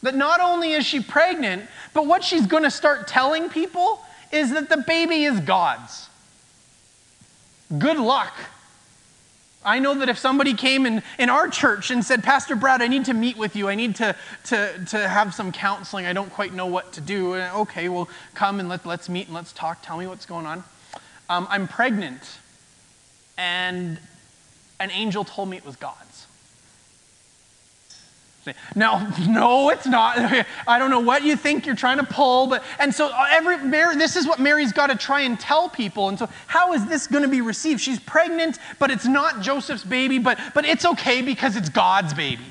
That 0.00 0.14
not 0.14 0.40
only 0.40 0.72
is 0.72 0.86
she 0.86 1.00
pregnant, 1.00 1.64
but 1.92 2.06
what 2.06 2.24
she's 2.24 2.46
going 2.46 2.62
to 2.62 2.70
start 2.70 3.06
telling 3.06 3.50
people 3.50 4.00
is 4.32 4.52
that 4.52 4.70
the 4.70 4.78
baby 4.78 5.24
is 5.24 5.40
God's. 5.40 6.08
Good 7.76 7.98
luck. 7.98 8.32
I 9.62 9.80
know 9.80 9.92
that 9.92 10.08
if 10.08 10.16
somebody 10.16 10.54
came 10.54 10.86
in, 10.86 11.02
in 11.18 11.28
our 11.28 11.48
church 11.48 11.90
and 11.90 12.02
said, 12.02 12.24
Pastor 12.24 12.56
Brad, 12.56 12.80
I 12.80 12.86
need 12.86 13.04
to 13.04 13.14
meet 13.14 13.36
with 13.36 13.56
you, 13.56 13.68
I 13.68 13.74
need 13.74 13.96
to, 13.96 14.16
to, 14.44 14.84
to 14.86 15.06
have 15.06 15.34
some 15.34 15.52
counseling, 15.52 16.06
I 16.06 16.14
don't 16.14 16.32
quite 16.32 16.54
know 16.54 16.64
what 16.64 16.94
to 16.94 17.02
do. 17.02 17.34
Okay, 17.34 17.90
well, 17.90 18.08
come 18.34 18.58
and 18.58 18.70
let, 18.70 18.86
let's 18.86 19.10
meet 19.10 19.26
and 19.26 19.34
let's 19.34 19.52
talk. 19.52 19.82
Tell 19.82 19.98
me 19.98 20.06
what's 20.06 20.24
going 20.24 20.46
on. 20.46 20.64
Um, 21.30 21.46
I'm 21.50 21.68
pregnant, 21.68 22.22
and 23.36 23.98
an 24.80 24.90
angel 24.90 25.24
told 25.24 25.50
me 25.50 25.56
it 25.56 25.64
was 25.64 25.76
God's. 25.76 26.26
No, 28.74 29.06
no, 29.28 29.70
it's 29.70 29.86
not. 29.86 30.18
I 30.66 30.78
don't 30.78 30.90
know 30.90 31.00
what 31.00 31.22
you 31.22 31.36
think 31.36 31.66
you're 31.66 31.76
trying 31.76 31.98
to 31.98 32.04
pull, 32.04 32.46
but 32.46 32.62
and 32.78 32.94
so 32.94 33.10
every 33.30 33.58
Mary, 33.58 33.96
this 33.96 34.16
is 34.16 34.26
what 34.26 34.38
Mary's 34.38 34.72
got 34.72 34.88
to 34.88 34.96
try 34.96 35.22
and 35.22 35.38
tell 35.38 35.68
people. 35.68 36.08
And 36.08 36.18
so, 36.18 36.28
how 36.46 36.72
is 36.72 36.86
this 36.86 37.06
going 37.06 37.22
to 37.22 37.28
be 37.28 37.40
received? 37.40 37.80
She's 37.80 38.00
pregnant, 38.00 38.58
but 38.78 38.90
it's 38.90 39.06
not 39.06 39.40
Joseph's 39.40 39.84
baby, 39.84 40.18
but 40.18 40.38
but 40.54 40.64
it's 40.64 40.84
okay 40.84 41.22
because 41.22 41.56
it's 41.56 41.68
God's 41.68 42.14
baby. 42.14 42.44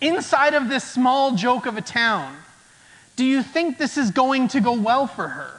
Inside 0.00 0.54
of 0.54 0.68
this 0.68 0.84
small 0.84 1.34
joke 1.34 1.66
of 1.66 1.76
a 1.76 1.82
town, 1.82 2.36
do 3.16 3.24
you 3.24 3.42
think 3.42 3.78
this 3.78 3.98
is 3.98 4.12
going 4.12 4.46
to 4.48 4.60
go 4.60 4.72
well 4.72 5.08
for 5.08 5.28
her? 5.28 5.57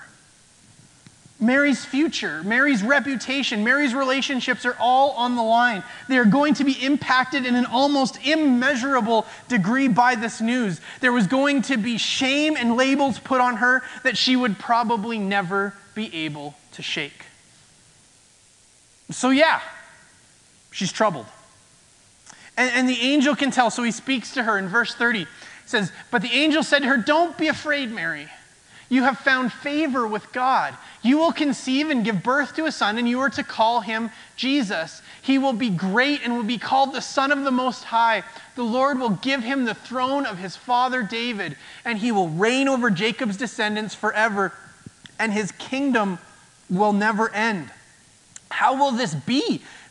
Mary's 1.42 1.86
future, 1.86 2.44
Mary's 2.44 2.84
reputation, 2.84 3.64
Mary's 3.64 3.94
relationships 3.94 4.66
are 4.66 4.76
all 4.78 5.12
on 5.12 5.38
the 5.38 5.42
line. 5.42 5.84
They 6.10 6.18
are 6.18 6.26
going 6.26 6.54
to 6.56 6.66
be 6.66 6.74
impacted 6.74 7.46
in 7.46 7.56
an 7.56 7.66
almost 7.66 8.20
immeasurable 8.26 9.26
degree 9.48 9.88
by 9.88 10.16
this 10.16 10.42
news. 10.42 10.82
There 11.00 11.14
was 11.14 11.28
going 11.28 11.62
to 11.64 11.78
be 11.78 11.98
shame 11.98 12.58
and 12.58 12.76
labels 12.76 13.20
put 13.20 13.40
on 13.40 13.58
her 13.58 13.84
that 14.04 14.18
she 14.18 14.36
would 14.36 14.60
probably 14.60 15.18
never 15.18 15.74
be 15.96 16.14
able 16.26 16.56
to 16.74 16.82
shake. 16.82 17.26
So, 19.12 19.30
yeah, 19.30 19.62
she's 20.72 20.92
troubled. 20.92 21.26
And, 22.58 22.70
and 22.74 22.90
the 22.90 23.00
angel 23.00 23.34
can 23.38 23.50
tell, 23.50 23.72
so 23.72 23.82
he 23.84 23.92
speaks 23.92 24.34
to 24.34 24.44
her 24.44 24.58
in 24.58 24.68
verse 24.68 24.94
30. 24.94 25.20
He 25.20 25.28
says, 25.66 25.94
But 26.12 26.22
the 26.22 26.32
angel 26.34 26.64
said 26.64 26.80
to 26.80 26.88
her, 26.90 26.98
Don't 26.98 27.38
be 27.38 27.48
afraid, 27.48 27.92
Mary. 27.92 28.28
You 28.90 29.04
have 29.04 29.20
found 29.20 29.54
favor 29.54 30.08
with 30.08 30.32
God. 30.34 30.76
You 31.04 31.20
will 31.20 31.32
conceive 31.32 31.92
and 31.92 32.04
give 32.04 32.24
birth 32.24 32.56
to 32.56 32.66
a 32.66 32.72
son, 32.72 32.98
and 32.98 33.08
you 33.08 33.20
are 33.20 33.30
to 33.30 33.44
call 33.44 33.82
him 33.82 34.10
Jesus. 34.36 35.04
He 35.22 35.38
will 35.38 35.54
be 35.54 35.70
great 35.70 36.22
and 36.24 36.36
will 36.36 36.44
be 36.44 36.58
called 36.58 36.94
the 36.94 37.02
Son 37.02 37.32
of 37.32 37.44
the 37.44 37.52
Most 37.52 37.86
High. 37.86 38.24
The 38.56 38.64
Lord 38.64 39.00
will 39.00 39.12
give 39.12 39.44
him 39.44 39.66
the 39.66 39.76
throne 39.76 40.26
of 40.26 40.40
his 40.40 40.56
father 40.56 41.04
David, 41.04 41.56
and 41.86 42.00
he 42.00 42.12
will 42.12 42.30
reign 42.30 42.68
over 42.68 42.90
Jacob's 42.90 43.38
descendants 43.38 43.94
forever, 43.94 44.54
and 45.20 45.32
his 45.32 45.52
kingdom 45.54 46.18
will 46.70 46.94
never 46.94 47.30
end. 47.30 47.70
How 48.50 48.76
will 48.76 48.92
this 48.92 49.14
be? 49.14 49.62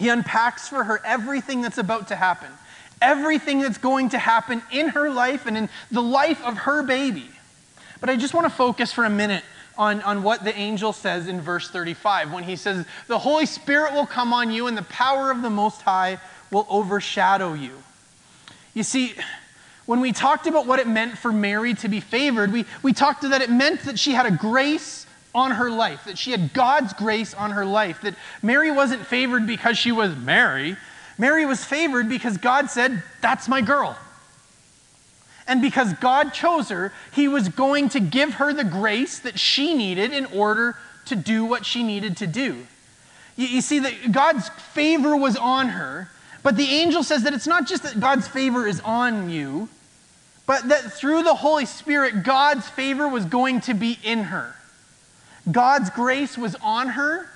He 0.00 0.08
unpacks 0.08 0.66
for 0.66 0.82
her 0.82 0.98
everything 1.04 1.60
that's 1.60 1.76
about 1.76 2.08
to 2.08 2.16
happen, 2.16 2.48
everything 3.02 3.60
that's 3.60 3.76
going 3.76 4.08
to 4.08 4.18
happen 4.18 4.62
in 4.72 4.88
her 4.88 5.10
life 5.10 5.44
and 5.44 5.58
in 5.58 5.68
the 5.90 6.00
life 6.00 6.42
of 6.42 6.56
her 6.56 6.82
baby. 6.82 7.28
But 8.00 8.08
I 8.08 8.16
just 8.16 8.32
want 8.32 8.46
to 8.46 8.50
focus 8.50 8.94
for 8.94 9.04
a 9.04 9.10
minute 9.10 9.44
on, 9.76 10.00
on 10.00 10.22
what 10.22 10.42
the 10.42 10.56
angel 10.56 10.94
says 10.94 11.28
in 11.28 11.42
verse 11.42 11.68
35 11.68 12.32
when 12.32 12.44
he 12.44 12.56
says, 12.56 12.86
The 13.08 13.18
Holy 13.18 13.44
Spirit 13.44 13.92
will 13.92 14.06
come 14.06 14.32
on 14.32 14.50
you, 14.50 14.68
and 14.68 14.74
the 14.78 14.84
power 14.84 15.30
of 15.30 15.42
the 15.42 15.50
Most 15.50 15.82
High 15.82 16.18
will 16.50 16.66
overshadow 16.70 17.52
you. 17.52 17.82
You 18.72 18.84
see, 18.84 19.12
when 19.84 20.00
we 20.00 20.12
talked 20.12 20.46
about 20.46 20.66
what 20.66 20.78
it 20.78 20.88
meant 20.88 21.18
for 21.18 21.30
Mary 21.30 21.74
to 21.74 21.88
be 21.88 22.00
favored, 22.00 22.54
we, 22.54 22.64
we 22.82 22.94
talked 22.94 23.20
that 23.20 23.42
it 23.42 23.50
meant 23.50 23.82
that 23.82 23.98
she 23.98 24.12
had 24.12 24.24
a 24.24 24.30
grace 24.30 24.99
on 25.34 25.52
her 25.52 25.70
life, 25.70 26.04
that 26.04 26.18
she 26.18 26.32
had 26.32 26.52
God's 26.52 26.92
grace 26.92 27.34
on 27.34 27.52
her 27.52 27.64
life, 27.64 28.00
that 28.02 28.14
Mary 28.42 28.70
wasn't 28.70 29.06
favored 29.06 29.46
because 29.46 29.78
she 29.78 29.92
was 29.92 30.16
Mary. 30.16 30.76
Mary 31.18 31.46
was 31.46 31.64
favored 31.64 32.08
because 32.08 32.36
God 32.36 32.70
said, 32.70 33.02
That's 33.20 33.48
my 33.48 33.60
girl. 33.60 33.96
And 35.46 35.60
because 35.60 35.92
God 35.94 36.32
chose 36.32 36.68
her, 36.68 36.92
He 37.12 37.28
was 37.28 37.48
going 37.48 37.88
to 37.90 38.00
give 38.00 38.34
her 38.34 38.52
the 38.52 38.64
grace 38.64 39.18
that 39.20 39.38
she 39.38 39.74
needed 39.74 40.12
in 40.12 40.26
order 40.26 40.76
to 41.06 41.16
do 41.16 41.44
what 41.44 41.66
she 41.66 41.82
needed 41.82 42.16
to 42.18 42.26
do. 42.26 42.66
You, 43.36 43.46
you 43.46 43.60
see, 43.60 43.78
that 43.80 44.12
God's 44.12 44.48
favor 44.48 45.16
was 45.16 45.36
on 45.36 45.70
her, 45.70 46.10
but 46.42 46.56
the 46.56 46.68
angel 46.68 47.02
says 47.02 47.22
that 47.24 47.34
it's 47.34 47.46
not 47.46 47.66
just 47.66 47.82
that 47.82 48.00
God's 48.00 48.28
favor 48.28 48.66
is 48.66 48.80
on 48.80 49.30
you, 49.30 49.68
but 50.46 50.68
that 50.68 50.92
through 50.92 51.22
the 51.22 51.34
Holy 51.34 51.66
Spirit, 51.66 52.22
God's 52.22 52.68
favor 52.68 53.06
was 53.08 53.24
going 53.24 53.60
to 53.62 53.74
be 53.74 53.98
in 54.02 54.24
her. 54.24 54.54
God's 55.50 55.90
grace 55.90 56.36
was 56.36 56.56
on 56.56 56.88
her, 56.88 57.28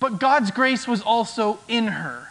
but 0.00 0.18
God's 0.18 0.50
grace 0.50 0.86
was 0.86 1.02
also 1.02 1.58
in 1.68 1.88
her. 1.88 2.28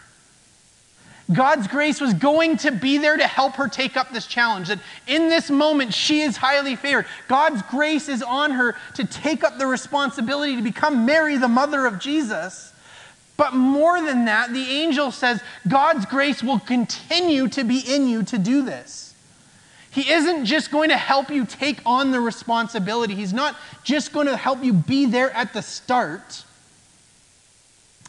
God's 1.32 1.66
grace 1.66 2.00
was 2.00 2.14
going 2.14 2.56
to 2.58 2.70
be 2.70 2.98
there 2.98 3.16
to 3.16 3.26
help 3.26 3.54
her 3.54 3.66
take 3.66 3.96
up 3.96 4.12
this 4.12 4.26
challenge. 4.26 4.68
That 4.68 4.78
in 5.08 5.28
this 5.28 5.50
moment, 5.50 5.92
she 5.92 6.20
is 6.20 6.36
highly 6.36 6.76
favored. 6.76 7.06
God's 7.26 7.62
grace 7.62 8.08
is 8.08 8.22
on 8.22 8.52
her 8.52 8.76
to 8.94 9.04
take 9.04 9.42
up 9.42 9.58
the 9.58 9.66
responsibility 9.66 10.54
to 10.54 10.62
become 10.62 11.04
Mary, 11.04 11.36
the 11.36 11.48
mother 11.48 11.84
of 11.84 11.98
Jesus. 11.98 12.72
But 13.36 13.54
more 13.54 14.00
than 14.00 14.26
that, 14.26 14.52
the 14.52 14.62
angel 14.62 15.10
says 15.10 15.42
God's 15.66 16.06
grace 16.06 16.42
will 16.42 16.60
continue 16.60 17.48
to 17.48 17.64
be 17.64 17.80
in 17.80 18.08
you 18.08 18.22
to 18.24 18.38
do 18.38 18.62
this. 18.62 19.05
He 19.96 20.10
isn't 20.12 20.44
just 20.44 20.70
going 20.70 20.90
to 20.90 20.96
help 20.98 21.30
you 21.30 21.46
take 21.46 21.80
on 21.86 22.10
the 22.10 22.20
responsibility, 22.20 23.14
He's 23.14 23.32
not 23.32 23.56
just 23.82 24.12
going 24.12 24.26
to 24.26 24.36
help 24.36 24.62
you 24.62 24.74
be 24.74 25.06
there 25.06 25.30
at 25.30 25.54
the 25.54 25.62
start, 25.62 26.44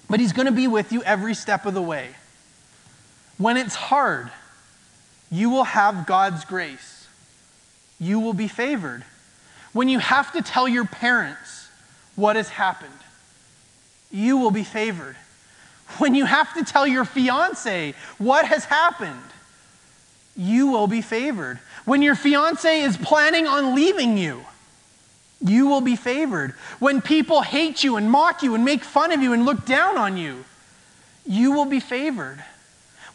but 0.10 0.20
He's 0.20 0.34
going 0.34 0.48
to 0.48 0.52
be 0.52 0.68
with 0.68 0.92
you 0.92 1.02
every 1.04 1.34
step 1.34 1.66
of 1.66 1.74
the 1.74 1.82
way. 1.82 2.10
When 3.38 3.56
it's 3.56 3.76
hard, 3.76 4.30
you 5.32 5.50
will 5.50 5.64
have 5.64 6.06
God's 6.06 6.44
grace. 6.44 7.08
You 8.02 8.20
will 8.20 8.34
be 8.34 8.50
favored. 8.50 9.06
When 9.72 9.88
you 9.88 10.00
have 10.00 10.34
to 10.34 10.42
tell 10.42 10.68
your 10.68 10.86
parents 10.86 11.70
what 12.18 12.36
has 12.36 12.50
happened, 12.50 12.92
you 14.12 14.36
will 14.36 14.52
be 14.52 14.66
favored. 14.66 15.16
When 16.00 16.16
you 16.16 16.26
have 16.26 16.54
to 16.56 16.66
tell 16.66 16.86
your 16.86 17.06
fiance 17.06 17.94
what 18.18 18.46
has 18.46 18.66
happened, 18.66 19.22
you 20.38 20.68
will 20.68 20.88
be 20.88 21.02
favored. 21.02 21.60
When 21.86 22.02
your 22.02 22.16
fiance 22.16 22.82
is 22.82 22.96
planning 22.96 23.48
on 23.48 23.74
leaving 23.74 24.18
you, 24.18 24.46
you 25.42 25.68
will 25.68 25.82
be 25.82 25.96
favored. 25.96 26.52
When 26.80 27.02
people 27.02 27.42
hate 27.42 27.84
you 27.84 27.96
and 27.98 28.10
mock 28.10 28.44
you 28.44 28.56
and 28.56 28.64
make 28.64 28.84
fun 28.84 29.12
of 29.12 29.22
you 29.22 29.34
and 29.34 29.46
look 29.46 29.66
down 29.66 29.98
on 29.98 30.16
you, 30.18 30.46
you 31.26 31.52
will 31.52 31.66
be 31.66 31.80
favored. 31.80 32.44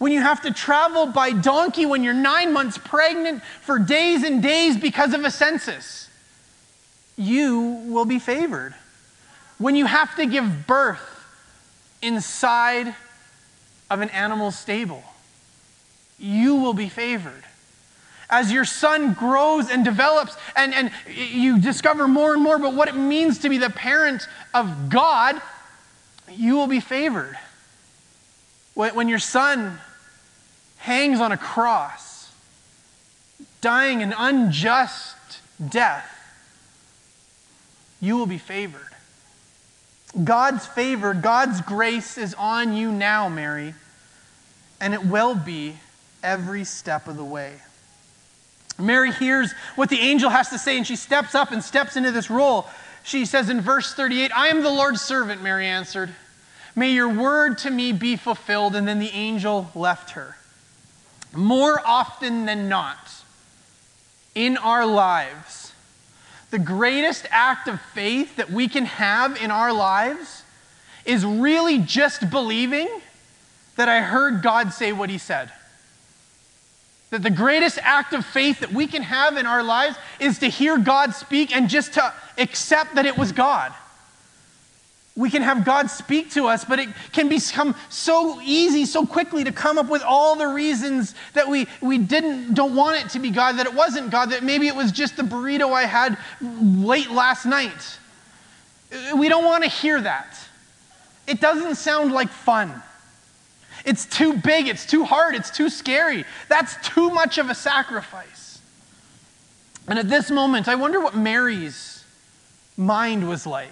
when 0.02 0.10
you 0.10 0.20
have 0.20 0.42
to 0.42 0.52
travel 0.52 1.06
by 1.06 1.30
donkey 1.30 1.86
when 1.86 2.02
you're 2.02 2.12
nine 2.12 2.52
months 2.52 2.76
pregnant 2.76 3.40
for 3.60 3.78
days 3.78 4.24
and 4.24 4.42
days 4.42 4.76
because 4.76 5.14
of 5.14 5.24
a 5.24 5.30
census, 5.30 6.10
you 7.16 7.80
will 7.86 8.04
be 8.04 8.18
favored. 8.18 8.74
When 9.58 9.76
you 9.76 9.86
have 9.86 10.16
to 10.16 10.26
give 10.26 10.66
birth 10.66 11.24
inside 12.02 12.96
of 13.88 14.00
an 14.00 14.10
animal 14.10 14.50
stable, 14.50 15.04
you 16.22 16.56
will 16.56 16.74
be 16.74 16.88
favored. 16.88 17.44
As 18.30 18.50
your 18.50 18.64
son 18.64 19.12
grows 19.12 19.68
and 19.68 19.84
develops, 19.84 20.36
and, 20.56 20.72
and 20.72 20.90
you 21.14 21.58
discover 21.58 22.08
more 22.08 22.32
and 22.32 22.42
more 22.42 22.56
about 22.56 22.74
what 22.74 22.88
it 22.88 22.94
means 22.94 23.38
to 23.40 23.50
be 23.50 23.58
the 23.58 23.68
parent 23.68 24.26
of 24.54 24.88
God, 24.88 25.40
you 26.30 26.56
will 26.56 26.66
be 26.66 26.80
favored. 26.80 27.36
When, 28.74 28.94
when 28.94 29.08
your 29.08 29.18
son 29.18 29.78
hangs 30.78 31.20
on 31.20 31.32
a 31.32 31.36
cross, 31.36 32.32
dying 33.60 34.02
an 34.02 34.14
unjust 34.16 35.16
death, 35.68 36.08
you 38.00 38.16
will 38.16 38.26
be 38.26 38.38
favored. 38.38 38.80
God's 40.24 40.66
favor, 40.66 41.14
God's 41.14 41.60
grace 41.60 42.18
is 42.18 42.34
on 42.34 42.74
you 42.74 42.92
now, 42.92 43.28
Mary, 43.28 43.74
and 44.80 44.94
it 44.94 45.04
will 45.04 45.34
be 45.34 45.76
every 46.22 46.64
step 46.64 47.08
of 47.08 47.16
the 47.16 47.24
way. 47.24 47.54
Mary 48.78 49.12
hears 49.12 49.52
what 49.76 49.88
the 49.88 50.00
angel 50.00 50.30
has 50.30 50.48
to 50.48 50.58
say 50.58 50.76
and 50.76 50.86
she 50.86 50.96
steps 50.96 51.34
up 51.34 51.52
and 51.52 51.62
steps 51.62 51.96
into 51.96 52.10
this 52.10 52.30
role. 52.30 52.66
She 53.04 53.26
says 53.26 53.50
in 53.50 53.60
verse 53.60 53.94
38, 53.94 54.30
I 54.34 54.48
am 54.48 54.62
the 54.62 54.70
Lord's 54.70 55.00
servant, 55.00 55.42
Mary 55.42 55.66
answered. 55.66 56.14
May 56.74 56.92
your 56.92 57.08
word 57.08 57.58
to 57.58 57.70
me 57.70 57.92
be 57.92 58.16
fulfilled. 58.16 58.74
And 58.74 58.86
then 58.86 58.98
the 58.98 59.10
angel 59.10 59.70
left 59.74 60.10
her. 60.10 60.36
More 61.34 61.80
often 61.84 62.46
than 62.46 62.68
not, 62.68 63.10
in 64.34 64.56
our 64.56 64.86
lives, 64.86 65.72
the 66.50 66.58
greatest 66.58 67.26
act 67.30 67.68
of 67.68 67.80
faith 67.80 68.36
that 68.36 68.50
we 68.50 68.68
can 68.68 68.84
have 68.84 69.40
in 69.42 69.50
our 69.50 69.72
lives 69.72 70.42
is 71.04 71.24
really 71.24 71.78
just 71.78 72.30
believing 72.30 72.88
that 73.76 73.88
I 73.88 74.02
heard 74.02 74.42
God 74.42 74.72
say 74.72 74.92
what 74.92 75.10
he 75.10 75.18
said. 75.18 75.50
That 77.12 77.22
the 77.22 77.30
greatest 77.30 77.78
act 77.82 78.14
of 78.14 78.24
faith 78.24 78.60
that 78.60 78.72
we 78.72 78.86
can 78.86 79.02
have 79.02 79.36
in 79.36 79.44
our 79.44 79.62
lives 79.62 79.98
is 80.18 80.38
to 80.38 80.48
hear 80.48 80.78
God 80.78 81.14
speak 81.14 81.54
and 81.54 81.68
just 81.68 81.92
to 81.92 82.10
accept 82.38 82.94
that 82.94 83.04
it 83.04 83.18
was 83.18 83.32
God. 83.32 83.74
We 85.14 85.28
can 85.28 85.42
have 85.42 85.62
God 85.62 85.90
speak 85.90 86.30
to 86.30 86.46
us, 86.46 86.64
but 86.64 86.78
it 86.78 86.88
can 87.12 87.28
become 87.28 87.74
so 87.90 88.40
easy 88.40 88.86
so 88.86 89.04
quickly 89.04 89.44
to 89.44 89.52
come 89.52 89.76
up 89.76 89.90
with 89.90 90.02
all 90.02 90.36
the 90.36 90.46
reasons 90.46 91.14
that 91.34 91.46
we, 91.46 91.66
we 91.82 91.98
didn't 91.98 92.54
don't 92.54 92.74
want 92.74 93.04
it 93.04 93.10
to 93.10 93.18
be 93.18 93.28
God, 93.28 93.58
that 93.58 93.66
it 93.66 93.74
wasn't 93.74 94.10
God, 94.10 94.30
that 94.30 94.42
maybe 94.42 94.66
it 94.68 94.74
was 94.74 94.90
just 94.90 95.18
the 95.18 95.22
burrito 95.22 95.70
I 95.70 95.84
had 95.84 96.16
late 96.40 97.10
last 97.10 97.44
night. 97.44 97.98
We 99.14 99.28
don't 99.28 99.44
want 99.44 99.64
to 99.64 99.70
hear 99.70 100.00
that. 100.00 100.34
It 101.26 101.42
doesn't 101.42 101.74
sound 101.74 102.12
like 102.12 102.30
fun. 102.30 102.82
It's 103.84 104.06
too 104.06 104.34
big, 104.34 104.68
it's 104.68 104.86
too 104.86 105.04
hard, 105.04 105.34
it's 105.34 105.50
too 105.50 105.68
scary. 105.68 106.24
That's 106.48 106.76
too 106.88 107.10
much 107.10 107.38
of 107.38 107.50
a 107.50 107.54
sacrifice. 107.54 108.60
And 109.88 109.98
at 109.98 110.08
this 110.08 110.30
moment, 110.30 110.68
I 110.68 110.76
wonder 110.76 111.00
what 111.00 111.16
Mary's 111.16 112.04
mind 112.76 113.28
was 113.28 113.46
like 113.46 113.70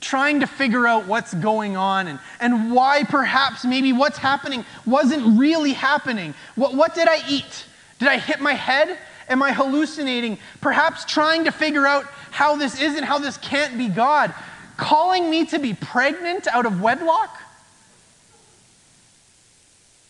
trying 0.00 0.40
to 0.40 0.46
figure 0.46 0.86
out 0.86 1.06
what's 1.06 1.34
going 1.34 1.76
on 1.76 2.06
and, 2.06 2.18
and 2.40 2.72
why 2.72 3.02
perhaps 3.04 3.64
maybe 3.64 3.92
what's 3.92 4.18
happening 4.18 4.64
wasn't 4.86 5.38
really 5.38 5.72
happening. 5.72 6.34
What, 6.54 6.74
what 6.74 6.94
did 6.94 7.08
I 7.08 7.20
eat? 7.28 7.64
Did 7.98 8.08
I 8.08 8.18
hit 8.18 8.40
my 8.40 8.52
head? 8.52 8.96
Am 9.28 9.42
I 9.42 9.52
hallucinating? 9.52 10.38
Perhaps 10.60 11.04
trying 11.04 11.44
to 11.44 11.52
figure 11.52 11.86
out 11.86 12.04
how 12.30 12.56
this 12.56 12.80
isn't, 12.80 13.02
how 13.02 13.18
this 13.18 13.36
can't 13.38 13.76
be 13.76 13.88
God. 13.88 14.32
Calling 14.76 15.28
me 15.28 15.44
to 15.46 15.58
be 15.58 15.74
pregnant 15.74 16.46
out 16.46 16.64
of 16.64 16.80
wedlock? 16.80 17.36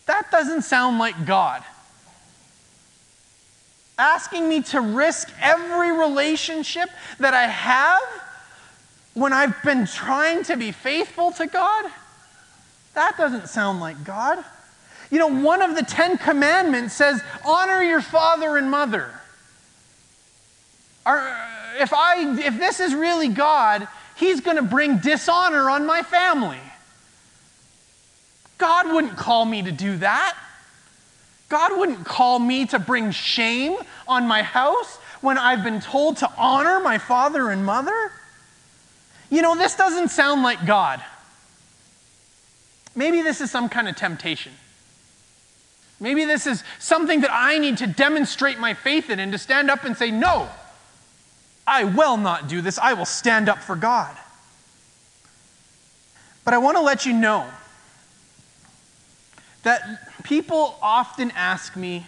That 0.09 0.31
doesn't 0.31 0.63
sound 0.63 0.97
like 0.97 1.27
God. 1.27 1.61
Asking 3.99 4.49
me 4.49 4.63
to 4.63 4.81
risk 4.81 5.29
every 5.39 5.91
relationship 5.91 6.89
that 7.19 7.35
I 7.35 7.43
have 7.43 8.01
when 9.13 9.33
I've 9.33 9.61
been 9.61 9.85
trying 9.85 10.41
to 10.45 10.57
be 10.57 10.71
faithful 10.71 11.31
to 11.33 11.45
God? 11.45 11.91
That 12.95 13.17
doesn't 13.17 13.49
sound 13.49 13.81
like 13.81 14.03
God. 14.03 14.43
You 15.11 15.19
know, 15.19 15.27
one 15.27 15.61
of 15.61 15.75
the 15.75 15.83
Ten 15.83 16.17
Commandments 16.17 16.95
says, 16.95 17.21
honor 17.45 17.83
your 17.83 18.01
father 18.01 18.57
and 18.57 18.71
mother. 18.71 19.11
if, 21.05 21.93
I, 21.93 22.35
if 22.39 22.57
this 22.57 22.79
is 22.79 22.95
really 22.95 23.27
God, 23.27 23.87
He's 24.15 24.41
going 24.41 24.57
to 24.57 24.63
bring 24.63 24.97
dishonor 24.97 25.69
on 25.69 25.85
my 25.85 26.01
family. 26.01 26.57
God 28.59 28.93
wouldn't 28.93 29.17
call 29.17 29.45
me 29.45 29.63
to 29.63 29.71
do 29.71 29.97
that. 29.97 30.37
God 31.47 31.79
wouldn't 31.79 32.05
call 32.05 32.37
me 32.37 32.67
to 32.67 32.77
bring 32.77 33.09
shame 33.09 33.75
on 34.07 34.27
my 34.27 34.43
house 34.43 34.97
when 35.21 35.37
I've 35.37 35.63
been 35.63 35.81
told 35.81 36.17
to 36.17 36.31
honor 36.37 36.79
my 36.79 36.99
father 36.99 37.49
and 37.49 37.65
mother. 37.65 38.11
You 39.31 39.41
know, 39.41 39.55
this 39.55 39.75
doesn't 39.75 40.09
sound 40.09 40.43
like 40.43 40.65
God. 40.65 41.01
Maybe 42.95 43.21
this 43.21 43.41
is 43.41 43.49
some 43.49 43.69
kind 43.69 43.87
of 43.87 43.95
temptation. 43.95 44.51
Maybe 45.99 46.25
this 46.25 46.45
is 46.45 46.63
something 46.79 47.21
that 47.21 47.31
I 47.31 47.57
need 47.57 47.77
to 47.79 47.87
demonstrate 47.87 48.59
my 48.59 48.73
faith 48.73 49.09
in 49.09 49.19
and 49.19 49.31
to 49.31 49.37
stand 49.37 49.71
up 49.71 49.83
and 49.83 49.97
say, 49.97 50.11
No, 50.11 50.49
I 51.65 51.83
will 51.83 52.17
not 52.17 52.47
do 52.47 52.61
this. 52.61 52.77
I 52.77 52.93
will 52.93 53.05
stand 53.05 53.49
up 53.49 53.59
for 53.59 53.75
God. 53.75 54.15
But 56.45 56.53
I 56.53 56.57
want 56.57 56.77
to 56.77 56.81
let 56.81 57.05
you 57.05 57.13
know 57.13 57.47
that 59.69 60.23
people 60.23 60.79
often 60.81 61.29
ask 61.35 61.75
me, 61.75 62.07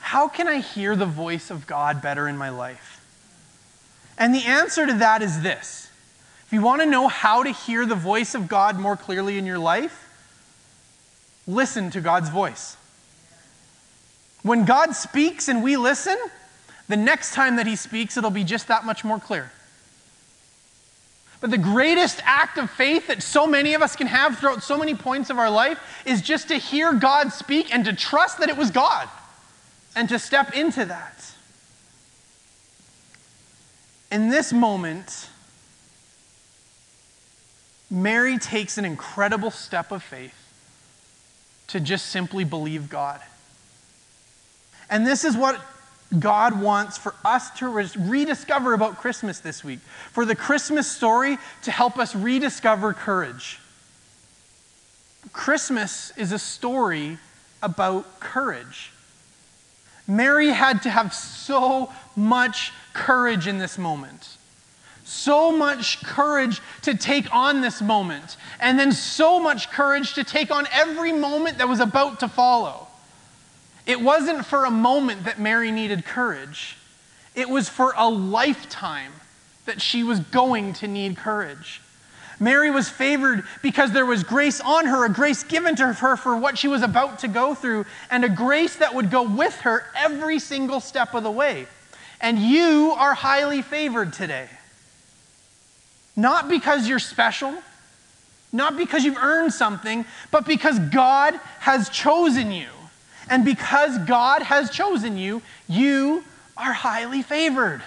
How 0.00 0.28
can 0.28 0.46
I 0.46 0.58
hear 0.58 0.96
the 0.96 1.06
voice 1.06 1.50
of 1.50 1.66
God 1.66 2.02
better 2.02 2.28
in 2.28 2.36
my 2.36 2.50
life? 2.50 3.02
And 4.18 4.34
the 4.34 4.44
answer 4.44 4.86
to 4.86 4.92
that 4.94 5.22
is 5.22 5.40
this 5.40 5.90
if 6.44 6.52
you 6.52 6.60
want 6.60 6.82
to 6.82 6.86
know 6.86 7.08
how 7.08 7.42
to 7.42 7.50
hear 7.50 7.86
the 7.86 7.94
voice 7.94 8.34
of 8.34 8.48
God 8.48 8.78
more 8.78 8.98
clearly 8.98 9.38
in 9.38 9.46
your 9.46 9.58
life, 9.58 10.10
listen 11.46 11.90
to 11.92 12.02
God's 12.02 12.28
voice. 12.28 12.76
When 14.42 14.66
God 14.66 14.94
speaks 14.94 15.48
and 15.48 15.62
we 15.62 15.78
listen, 15.78 16.18
the 16.86 16.98
next 16.98 17.32
time 17.32 17.56
that 17.56 17.66
He 17.66 17.76
speaks, 17.76 18.18
it'll 18.18 18.30
be 18.30 18.44
just 18.44 18.68
that 18.68 18.84
much 18.84 19.04
more 19.04 19.18
clear. 19.18 19.50
But 21.40 21.50
the 21.50 21.58
greatest 21.58 22.20
act 22.24 22.58
of 22.58 22.68
faith 22.70 23.06
that 23.06 23.22
so 23.22 23.46
many 23.46 23.74
of 23.74 23.82
us 23.82 23.94
can 23.94 24.08
have 24.08 24.38
throughout 24.38 24.62
so 24.62 24.76
many 24.76 24.94
points 24.94 25.30
of 25.30 25.38
our 25.38 25.50
life 25.50 25.78
is 26.04 26.20
just 26.20 26.48
to 26.48 26.56
hear 26.56 26.92
God 26.92 27.32
speak 27.32 27.72
and 27.72 27.84
to 27.84 27.92
trust 27.92 28.38
that 28.38 28.48
it 28.48 28.56
was 28.56 28.70
God 28.70 29.08
and 29.94 30.08
to 30.08 30.18
step 30.18 30.54
into 30.54 30.84
that. 30.84 31.32
In 34.10 34.30
this 34.30 34.52
moment, 34.52 35.28
Mary 37.90 38.38
takes 38.38 38.76
an 38.76 38.84
incredible 38.84 39.50
step 39.50 39.92
of 39.92 40.02
faith 40.02 40.34
to 41.68 41.78
just 41.78 42.06
simply 42.06 42.44
believe 42.44 42.88
God. 42.88 43.20
And 44.90 45.06
this 45.06 45.24
is 45.24 45.36
what 45.36 45.60
God 46.16 46.60
wants 46.60 46.96
for 46.96 47.14
us 47.24 47.50
to 47.58 47.68
rediscover 47.68 48.72
about 48.72 48.96
Christmas 48.96 49.40
this 49.40 49.62
week, 49.62 49.80
for 50.12 50.24
the 50.24 50.34
Christmas 50.34 50.90
story 50.90 51.38
to 51.62 51.70
help 51.70 51.98
us 51.98 52.14
rediscover 52.14 52.94
courage. 52.94 53.60
Christmas 55.32 56.12
is 56.16 56.32
a 56.32 56.38
story 56.38 57.18
about 57.62 58.20
courage. 58.20 58.92
Mary 60.06 60.48
had 60.48 60.82
to 60.82 60.90
have 60.90 61.12
so 61.12 61.92
much 62.16 62.72
courage 62.94 63.46
in 63.46 63.58
this 63.58 63.76
moment 63.76 64.38
so 65.08 65.50
much 65.50 66.02
courage 66.02 66.60
to 66.82 66.94
take 66.94 67.34
on 67.34 67.62
this 67.62 67.80
moment, 67.80 68.36
and 68.60 68.78
then 68.78 68.92
so 68.92 69.40
much 69.40 69.70
courage 69.70 70.12
to 70.14 70.22
take 70.22 70.50
on 70.50 70.66
every 70.70 71.12
moment 71.12 71.58
that 71.58 71.68
was 71.68 71.80
about 71.80 72.20
to 72.20 72.28
follow. 72.28 72.87
It 73.88 74.02
wasn't 74.02 74.44
for 74.44 74.66
a 74.66 74.70
moment 74.70 75.24
that 75.24 75.40
Mary 75.40 75.72
needed 75.72 76.04
courage, 76.04 76.76
it 77.34 77.48
was 77.48 77.68
for 77.68 77.94
a 77.96 78.08
lifetime 78.08 79.12
that 79.64 79.82
she 79.82 80.02
was 80.02 80.20
going 80.20 80.74
to 80.74 80.86
need 80.86 81.16
courage. 81.16 81.80
Mary 82.40 82.70
was 82.70 82.88
favored 82.88 83.42
because 83.62 83.90
there 83.90 84.06
was 84.06 84.22
grace 84.22 84.60
on 84.60 84.86
her, 84.86 85.04
a 85.04 85.08
grace 85.08 85.42
given 85.42 85.74
to 85.74 85.92
her 85.92 86.16
for 86.16 86.36
what 86.36 86.56
she 86.56 86.68
was 86.68 86.82
about 86.82 87.18
to 87.20 87.28
go 87.28 87.54
through, 87.54 87.84
and 88.10 88.24
a 88.24 88.28
grace 88.28 88.76
that 88.76 88.94
would 88.94 89.10
go 89.10 89.22
with 89.22 89.56
her 89.62 89.84
every 89.96 90.38
single 90.38 90.78
step 90.80 91.14
of 91.14 91.24
the 91.24 91.30
way. 91.30 91.66
And 92.20 92.38
you 92.38 92.94
are 92.96 93.14
highly 93.14 93.62
favored 93.62 94.12
today. 94.12 94.48
Not 96.14 96.48
because 96.48 96.88
you're 96.88 96.98
special, 96.98 97.54
Not 98.52 98.76
because 98.76 99.04
you've 99.04 99.18
earned 99.18 99.52
something, 99.52 100.04
but 100.30 100.46
because 100.46 100.78
God 100.78 101.34
has 101.60 101.88
chosen 101.90 102.50
you. 102.50 102.68
And 103.30 103.44
because 103.44 103.98
God 103.98 104.42
has 104.42 104.70
chosen 104.70 105.18
you, 105.18 105.42
you 105.68 106.24
are 106.56 106.72
highly 106.72 107.22
favored. 107.22 107.82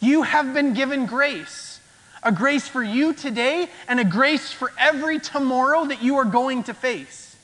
You 0.00 0.22
have 0.22 0.54
been 0.54 0.74
given 0.74 1.06
grace 1.06 1.76
a 2.26 2.32
grace 2.32 2.66
for 2.66 2.82
you 2.82 3.14
today 3.14 3.68
and 3.86 4.00
a 4.00 4.04
grace 4.04 4.50
for 4.50 4.72
every 4.78 5.20
tomorrow 5.20 5.84
that 5.84 6.02
you 6.02 6.16
are 6.16 6.24
going 6.24 6.64
to 6.64 6.74
face. 6.74 7.36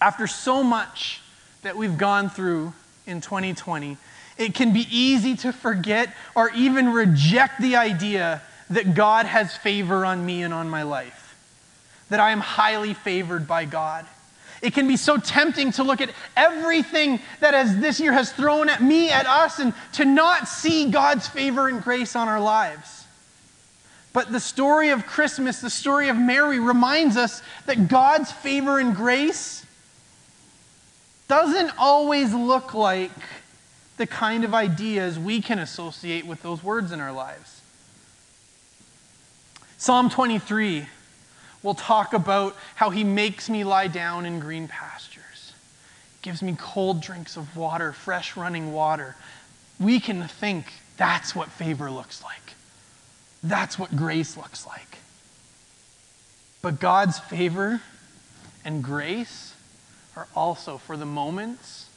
After 0.00 0.26
so 0.26 0.64
much 0.64 1.20
that 1.62 1.76
we've 1.76 1.96
gone 1.96 2.28
through 2.28 2.72
in 3.06 3.20
2020, 3.20 3.96
it 4.36 4.52
can 4.52 4.72
be 4.72 4.86
easy 4.90 5.36
to 5.36 5.52
forget 5.52 6.12
or 6.34 6.50
even 6.50 6.92
reject 6.92 7.60
the 7.60 7.76
idea 7.76 8.42
that 8.68 8.94
God 8.94 9.26
has 9.26 9.56
favor 9.56 10.04
on 10.04 10.26
me 10.26 10.42
and 10.42 10.52
on 10.52 10.68
my 10.68 10.82
life, 10.82 11.36
that 12.10 12.18
I 12.18 12.30
am 12.30 12.40
highly 12.40 12.94
favored 12.94 13.46
by 13.46 13.64
God. 13.64 14.06
It 14.60 14.74
can 14.74 14.88
be 14.88 14.96
so 14.96 15.16
tempting 15.16 15.72
to 15.72 15.84
look 15.84 16.00
at 16.00 16.10
everything 16.36 17.20
that 17.40 17.54
as 17.54 17.78
this 17.78 18.00
year 18.00 18.12
has 18.12 18.32
thrown 18.32 18.68
at 18.68 18.82
me, 18.82 19.10
at 19.10 19.26
us, 19.26 19.58
and 19.58 19.72
to 19.92 20.04
not 20.04 20.48
see 20.48 20.90
God's 20.90 21.28
favor 21.28 21.68
and 21.68 21.82
grace 21.82 22.16
on 22.16 22.28
our 22.28 22.40
lives. 22.40 23.04
But 24.12 24.32
the 24.32 24.40
story 24.40 24.90
of 24.90 25.06
Christmas, 25.06 25.60
the 25.60 25.70
story 25.70 26.08
of 26.08 26.16
Mary, 26.16 26.58
reminds 26.58 27.16
us 27.16 27.42
that 27.66 27.88
God's 27.88 28.32
favor 28.32 28.78
and 28.80 28.96
grace 28.96 29.64
doesn't 31.28 31.72
always 31.78 32.34
look 32.34 32.74
like 32.74 33.12
the 33.98 34.06
kind 34.06 34.44
of 34.44 34.54
ideas 34.54 35.18
we 35.18 35.42
can 35.42 35.58
associate 35.58 36.26
with 36.26 36.42
those 36.42 36.64
words 36.64 36.90
in 36.90 37.00
our 37.00 37.12
lives. 37.12 37.60
Psalm 39.76 40.10
23 40.10 40.86
will 41.62 41.74
talk 41.74 42.12
about 42.12 42.56
how 42.76 42.90
he 42.90 43.04
makes 43.04 43.50
me 43.50 43.64
lie 43.64 43.88
down 43.88 44.24
in 44.24 44.40
green 44.40 44.68
pastures, 44.68 45.52
gives 46.22 46.42
me 46.42 46.56
cold 46.58 47.00
drinks 47.00 47.36
of 47.36 47.56
water, 47.56 47.92
fresh 47.92 48.36
running 48.36 48.72
water. 48.72 49.16
We 49.80 50.00
can 50.00 50.26
think 50.28 50.66
that's 50.96 51.34
what 51.34 51.48
favor 51.48 51.90
looks 51.90 52.22
like. 52.22 52.54
That's 53.42 53.78
what 53.78 53.94
grace 53.94 54.36
looks 54.36 54.66
like. 54.66 54.98
But 56.60 56.80
God's 56.80 57.18
favor 57.18 57.80
and 58.64 58.82
grace 58.82 59.54
are 60.16 60.26
also 60.34 60.78
for 60.78 60.96
the 60.96 61.06
moments 61.06 61.88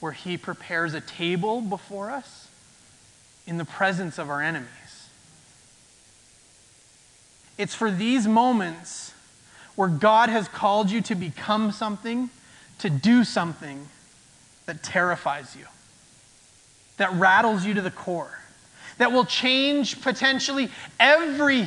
where 0.00 0.12
he 0.12 0.38
prepares 0.38 0.94
a 0.94 1.00
table 1.00 1.60
before 1.60 2.10
us 2.10 2.48
in 3.46 3.58
the 3.58 3.64
presence 3.64 4.18
of 4.18 4.30
our 4.30 4.40
enemies. 4.40 4.68
It's 7.60 7.74
for 7.74 7.90
these 7.90 8.26
moments 8.26 9.12
where 9.76 9.88
God 9.88 10.30
has 10.30 10.48
called 10.48 10.90
you 10.90 11.02
to 11.02 11.14
become 11.14 11.72
something, 11.72 12.30
to 12.78 12.88
do 12.88 13.22
something 13.22 13.86
that 14.64 14.82
terrifies 14.82 15.54
you, 15.54 15.66
that 16.96 17.12
rattles 17.12 17.66
you 17.66 17.74
to 17.74 17.82
the 17.82 17.90
core, 17.90 18.38
that 18.96 19.12
will 19.12 19.26
change 19.26 20.00
potentially 20.00 20.70
every 20.98 21.66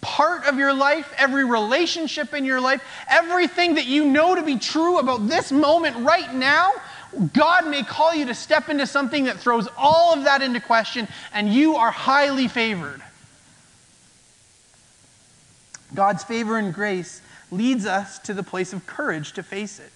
part 0.00 0.46
of 0.46 0.56
your 0.56 0.72
life, 0.72 1.12
every 1.18 1.44
relationship 1.44 2.32
in 2.32 2.46
your 2.46 2.62
life, 2.62 2.82
everything 3.10 3.74
that 3.74 3.84
you 3.84 4.06
know 4.06 4.34
to 4.34 4.42
be 4.42 4.58
true 4.58 4.98
about 4.98 5.28
this 5.28 5.52
moment 5.52 5.94
right 6.06 6.32
now. 6.32 6.72
God 7.34 7.66
may 7.66 7.82
call 7.82 8.14
you 8.14 8.24
to 8.24 8.34
step 8.34 8.70
into 8.70 8.86
something 8.86 9.24
that 9.24 9.38
throws 9.38 9.68
all 9.76 10.14
of 10.14 10.24
that 10.24 10.40
into 10.40 10.60
question, 10.60 11.06
and 11.34 11.52
you 11.52 11.76
are 11.76 11.90
highly 11.90 12.48
favored. 12.48 13.02
God's 15.94 16.24
favor 16.24 16.58
and 16.58 16.72
grace 16.72 17.22
leads 17.50 17.86
us 17.86 18.18
to 18.20 18.34
the 18.34 18.42
place 18.42 18.72
of 18.72 18.86
courage 18.86 19.32
to 19.32 19.42
face 19.42 19.78
it. 19.78 19.90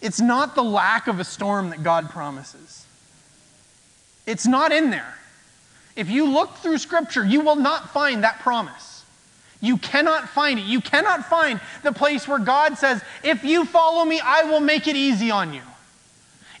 It's 0.00 0.20
not 0.20 0.54
the 0.54 0.62
lack 0.62 1.06
of 1.06 1.20
a 1.20 1.24
storm 1.24 1.70
that 1.70 1.82
God 1.82 2.10
promises, 2.10 2.86
it's 4.26 4.46
not 4.46 4.72
in 4.72 4.90
there. 4.90 5.14
If 5.94 6.10
you 6.10 6.26
look 6.26 6.56
through 6.56 6.76
Scripture, 6.76 7.24
you 7.24 7.40
will 7.40 7.56
not 7.56 7.90
find 7.90 8.22
that 8.22 8.40
promise. 8.40 8.96
You 9.62 9.78
cannot 9.78 10.28
find 10.28 10.58
it. 10.58 10.66
You 10.66 10.82
cannot 10.82 11.24
find 11.24 11.58
the 11.82 11.92
place 11.92 12.28
where 12.28 12.38
God 12.38 12.76
says, 12.76 13.02
If 13.24 13.44
you 13.44 13.64
follow 13.64 14.04
me, 14.04 14.20
I 14.22 14.44
will 14.44 14.60
make 14.60 14.86
it 14.86 14.96
easy 14.96 15.30
on 15.30 15.54
you. 15.54 15.62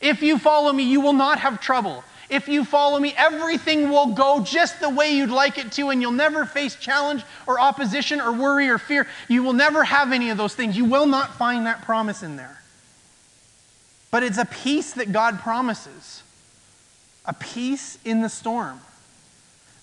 If 0.00 0.22
you 0.22 0.38
follow 0.38 0.72
me, 0.72 0.84
you 0.84 1.02
will 1.02 1.12
not 1.12 1.38
have 1.40 1.60
trouble. 1.60 2.02
If 2.28 2.48
you 2.48 2.64
follow 2.64 2.98
me, 2.98 3.14
everything 3.16 3.88
will 3.88 4.08
go 4.08 4.40
just 4.40 4.80
the 4.80 4.90
way 4.90 5.10
you'd 5.10 5.30
like 5.30 5.58
it 5.58 5.70
to, 5.72 5.90
and 5.90 6.02
you'll 6.02 6.10
never 6.10 6.44
face 6.44 6.74
challenge 6.74 7.22
or 7.46 7.60
opposition 7.60 8.20
or 8.20 8.32
worry 8.32 8.68
or 8.68 8.78
fear. 8.78 9.06
You 9.28 9.44
will 9.44 9.52
never 9.52 9.84
have 9.84 10.12
any 10.12 10.30
of 10.30 10.36
those 10.36 10.54
things. 10.54 10.76
You 10.76 10.86
will 10.86 11.06
not 11.06 11.34
find 11.34 11.66
that 11.66 11.82
promise 11.82 12.22
in 12.22 12.36
there. 12.36 12.60
But 14.10 14.22
it's 14.22 14.38
a 14.38 14.44
peace 14.44 14.92
that 14.94 15.12
God 15.12 15.38
promises 15.40 16.22
a 17.24 17.34
peace 17.34 17.98
in 18.04 18.22
the 18.22 18.28
storm, 18.28 18.80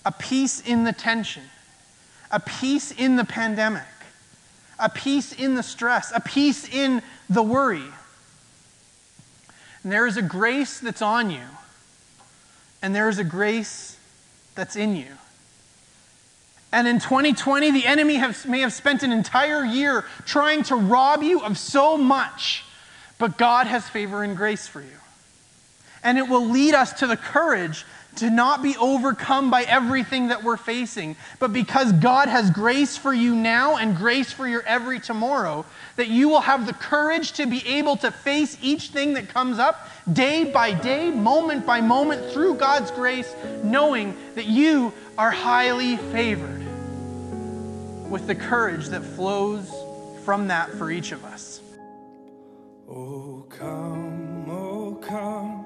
a 0.04 0.12
peace 0.12 0.60
in 0.60 0.84
the 0.84 0.92
tension, 0.92 1.42
a 2.30 2.40
peace 2.40 2.90
in 2.90 3.16
the 3.16 3.24
pandemic, 3.24 3.82
a 4.78 4.88
peace 4.88 5.32
in 5.32 5.54
the 5.54 5.62
stress, 5.62 6.10
a 6.14 6.20
peace 6.20 6.66
in 6.68 7.02
the 7.28 7.42
worry. 7.42 7.84
And 9.82 9.92
there 9.92 10.06
is 10.06 10.16
a 10.16 10.22
grace 10.22 10.80
that's 10.80 11.02
on 11.02 11.30
you 11.30 11.44
and 12.84 12.94
there 12.94 13.08
is 13.08 13.18
a 13.18 13.24
grace 13.24 13.96
that's 14.54 14.76
in 14.76 14.94
you. 14.94 15.06
And 16.70 16.86
in 16.86 17.00
2020, 17.00 17.70
the 17.70 17.86
enemy 17.86 18.22
may 18.46 18.60
have 18.60 18.74
spent 18.74 19.02
an 19.02 19.10
entire 19.10 19.64
year 19.64 20.04
trying 20.26 20.64
to 20.64 20.76
rob 20.76 21.22
you 21.22 21.40
of 21.40 21.56
so 21.56 21.96
much, 21.96 22.62
but 23.18 23.38
God 23.38 23.66
has 23.66 23.88
favor 23.88 24.22
and 24.22 24.36
grace 24.36 24.66
for 24.66 24.82
you. 24.82 24.98
And 26.02 26.18
it 26.18 26.28
will 26.28 26.44
lead 26.44 26.74
us 26.74 26.92
to 26.98 27.06
the 27.06 27.16
courage 27.16 27.86
to 28.16 28.30
not 28.30 28.62
be 28.62 28.76
overcome 28.76 29.50
by 29.50 29.62
everything 29.64 30.28
that 30.28 30.42
we're 30.42 30.56
facing, 30.56 31.16
but 31.38 31.52
because 31.52 31.92
God 31.92 32.28
has 32.28 32.50
grace 32.50 32.96
for 32.96 33.12
you 33.12 33.34
now 33.34 33.76
and 33.76 33.96
grace 33.96 34.32
for 34.32 34.46
your 34.46 34.62
every 34.62 35.00
tomorrow, 35.00 35.64
that 35.96 36.08
you 36.08 36.28
will 36.28 36.40
have 36.40 36.66
the 36.66 36.72
courage 36.72 37.32
to 37.32 37.46
be 37.46 37.66
able 37.66 37.96
to 37.98 38.10
face 38.10 38.56
each 38.62 38.88
thing 38.88 39.14
that 39.14 39.28
comes 39.28 39.58
up 39.58 39.88
day 40.12 40.44
by 40.44 40.72
day, 40.72 41.10
moment 41.10 41.66
by 41.66 41.80
moment, 41.80 42.32
through 42.32 42.54
God's 42.54 42.90
grace, 42.90 43.34
knowing 43.62 44.16
that 44.34 44.46
you 44.46 44.92
are 45.18 45.30
highly 45.30 45.96
favored 45.96 46.64
with 48.10 48.26
the 48.26 48.34
courage 48.34 48.86
that 48.88 49.02
flows 49.02 49.72
from 50.24 50.48
that 50.48 50.70
for 50.72 50.90
each 50.90 51.12
of 51.12 51.24
us. 51.24 51.60
Oh, 52.88 53.44
come, 53.48 54.48
oh, 54.48 54.94
come, 55.02 55.64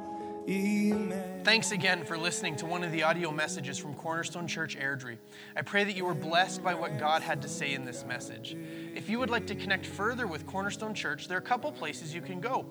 Thanks 1.48 1.72
again 1.72 2.04
for 2.04 2.18
listening 2.18 2.56
to 2.56 2.66
one 2.66 2.84
of 2.84 2.92
the 2.92 3.04
audio 3.04 3.32
messages 3.32 3.78
from 3.78 3.94
Cornerstone 3.94 4.46
Church 4.46 4.76
Airdrie. 4.76 5.16
I 5.56 5.62
pray 5.62 5.82
that 5.82 5.96
you 5.96 6.04
were 6.04 6.12
blessed 6.12 6.62
by 6.62 6.74
what 6.74 6.98
God 6.98 7.22
had 7.22 7.40
to 7.40 7.48
say 7.48 7.72
in 7.72 7.86
this 7.86 8.04
message. 8.04 8.54
If 8.94 9.08
you 9.08 9.18
would 9.18 9.30
like 9.30 9.46
to 9.46 9.54
connect 9.54 9.86
further 9.86 10.26
with 10.26 10.46
Cornerstone 10.46 10.92
Church, 10.92 11.26
there 11.26 11.38
are 11.38 11.40
a 11.40 11.42
couple 11.42 11.72
places 11.72 12.14
you 12.14 12.20
can 12.20 12.38
go. 12.38 12.66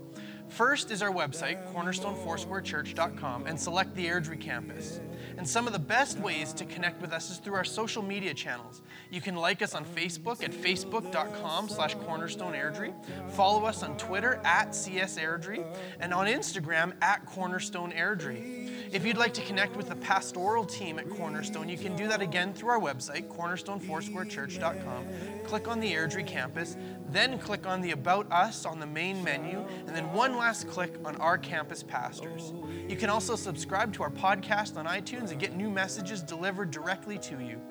First 0.49 0.91
is 0.91 1.01
our 1.01 1.11
website, 1.11 1.73
cornerstonefoursquarechurch.com, 1.73 3.47
and 3.47 3.59
select 3.59 3.95
the 3.95 4.05
Airdrie 4.05 4.39
campus. 4.39 5.01
And 5.37 5.47
some 5.47 5.65
of 5.65 5.73
the 5.73 5.79
best 5.79 6.19
ways 6.19 6.53
to 6.53 6.63
connect 6.63 7.01
with 7.01 7.13
us 7.13 7.31
is 7.31 7.37
through 7.37 7.55
our 7.55 7.63
social 7.63 8.03
media 8.03 8.35
channels. 8.35 8.83
You 9.09 9.21
can 9.21 9.35
like 9.35 9.63
us 9.63 9.73
on 9.73 9.85
Facebook 9.85 10.43
at 10.43 10.51
facebook.com 10.51 11.69
slash 11.69 11.95
cornerstoneairdrie, 11.95 12.93
follow 13.31 13.65
us 13.65 13.81
on 13.81 13.97
Twitter 13.97 14.39
at 14.45 14.69
csairdrie, 14.69 15.65
and 15.99 16.13
on 16.13 16.27
Instagram 16.27 16.93
at 17.01 17.25
cornerstoneairdrie. 17.25 18.56
If 18.91 19.05
you'd 19.05 19.17
like 19.17 19.33
to 19.33 19.41
connect 19.41 19.75
with 19.75 19.89
the 19.89 19.95
pastoral 19.97 20.63
team 20.63 20.97
at 20.97 21.09
Cornerstone, 21.09 21.67
you 21.67 21.77
can 21.77 21.95
do 21.97 22.07
that 22.07 22.21
again 22.21 22.53
through 22.53 22.69
our 22.69 22.79
website, 22.79 23.27
cornerstonefoursquarechurch.com. 23.27 25.05
Click 25.43 25.67
on 25.67 25.81
the 25.81 25.91
Airdrie 25.91 26.25
campus, 26.25 26.77
then 27.09 27.37
click 27.37 27.67
on 27.67 27.81
the 27.81 27.91
About 27.91 28.31
Us 28.31 28.65
on 28.65 28.79
the 28.79 28.85
main 28.85 29.21
menu, 29.23 29.65
and 29.85 29.95
then 29.95 30.11
one 30.13 30.37
last 30.37 30.69
click 30.69 30.95
on 31.03 31.17
our 31.17 31.37
campus 31.37 31.83
pastors. 31.83 32.53
You 32.87 32.95
can 32.95 33.09
also 33.09 33.35
subscribe 33.35 33.93
to 33.93 34.03
our 34.03 34.09
podcast 34.09 34.77
on 34.77 34.85
iTunes 34.85 35.31
and 35.31 35.39
get 35.39 35.53
new 35.55 35.69
messages 35.69 36.21
delivered 36.21 36.71
directly 36.71 37.17
to 37.19 37.39
you. 37.39 37.61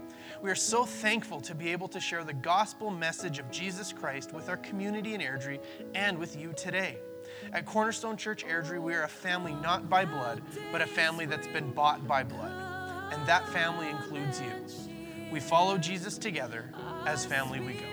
We 0.42 0.50
are 0.50 0.57
so 0.57 0.85
thankful 0.85 1.40
to 1.42 1.55
be 1.55 1.72
able 1.72 1.88
to 1.88 2.00
share 2.00 2.24
the 2.24 2.35
gospel 2.35 2.90
message 2.90 3.38
of 3.38 3.50
Jesus 3.50 3.90
Christ 3.92 4.35
with 4.35 4.50
our 4.50 4.59
community 4.59 5.14
in 5.14 5.22
Airdrie 5.22 5.61
and 5.94 6.18
with 6.18 6.37
you 6.37 6.52
today. 6.55 6.98
At 7.52 7.66
Cornerstone 7.66 8.16
Church 8.16 8.44
Airdrie, 8.44 8.80
we 8.80 8.94
are 8.94 9.04
a 9.04 9.09
family 9.09 9.54
not 9.54 9.88
by 9.88 10.04
blood, 10.04 10.42
but 10.72 10.80
a 10.80 10.87
family 10.87 11.26
that's 11.26 11.46
been 11.48 11.70
bought 11.72 12.06
by 12.06 12.22
blood. 12.22 13.12
And 13.12 13.26
that 13.26 13.48
family 13.48 13.88
includes 13.88 14.40
you. 14.40 14.50
We 15.30 15.40
follow 15.40 15.78
Jesus 15.78 16.18
together. 16.18 16.70
As 17.06 17.24
family, 17.24 17.61
we 17.61 17.74
go. 17.74 17.87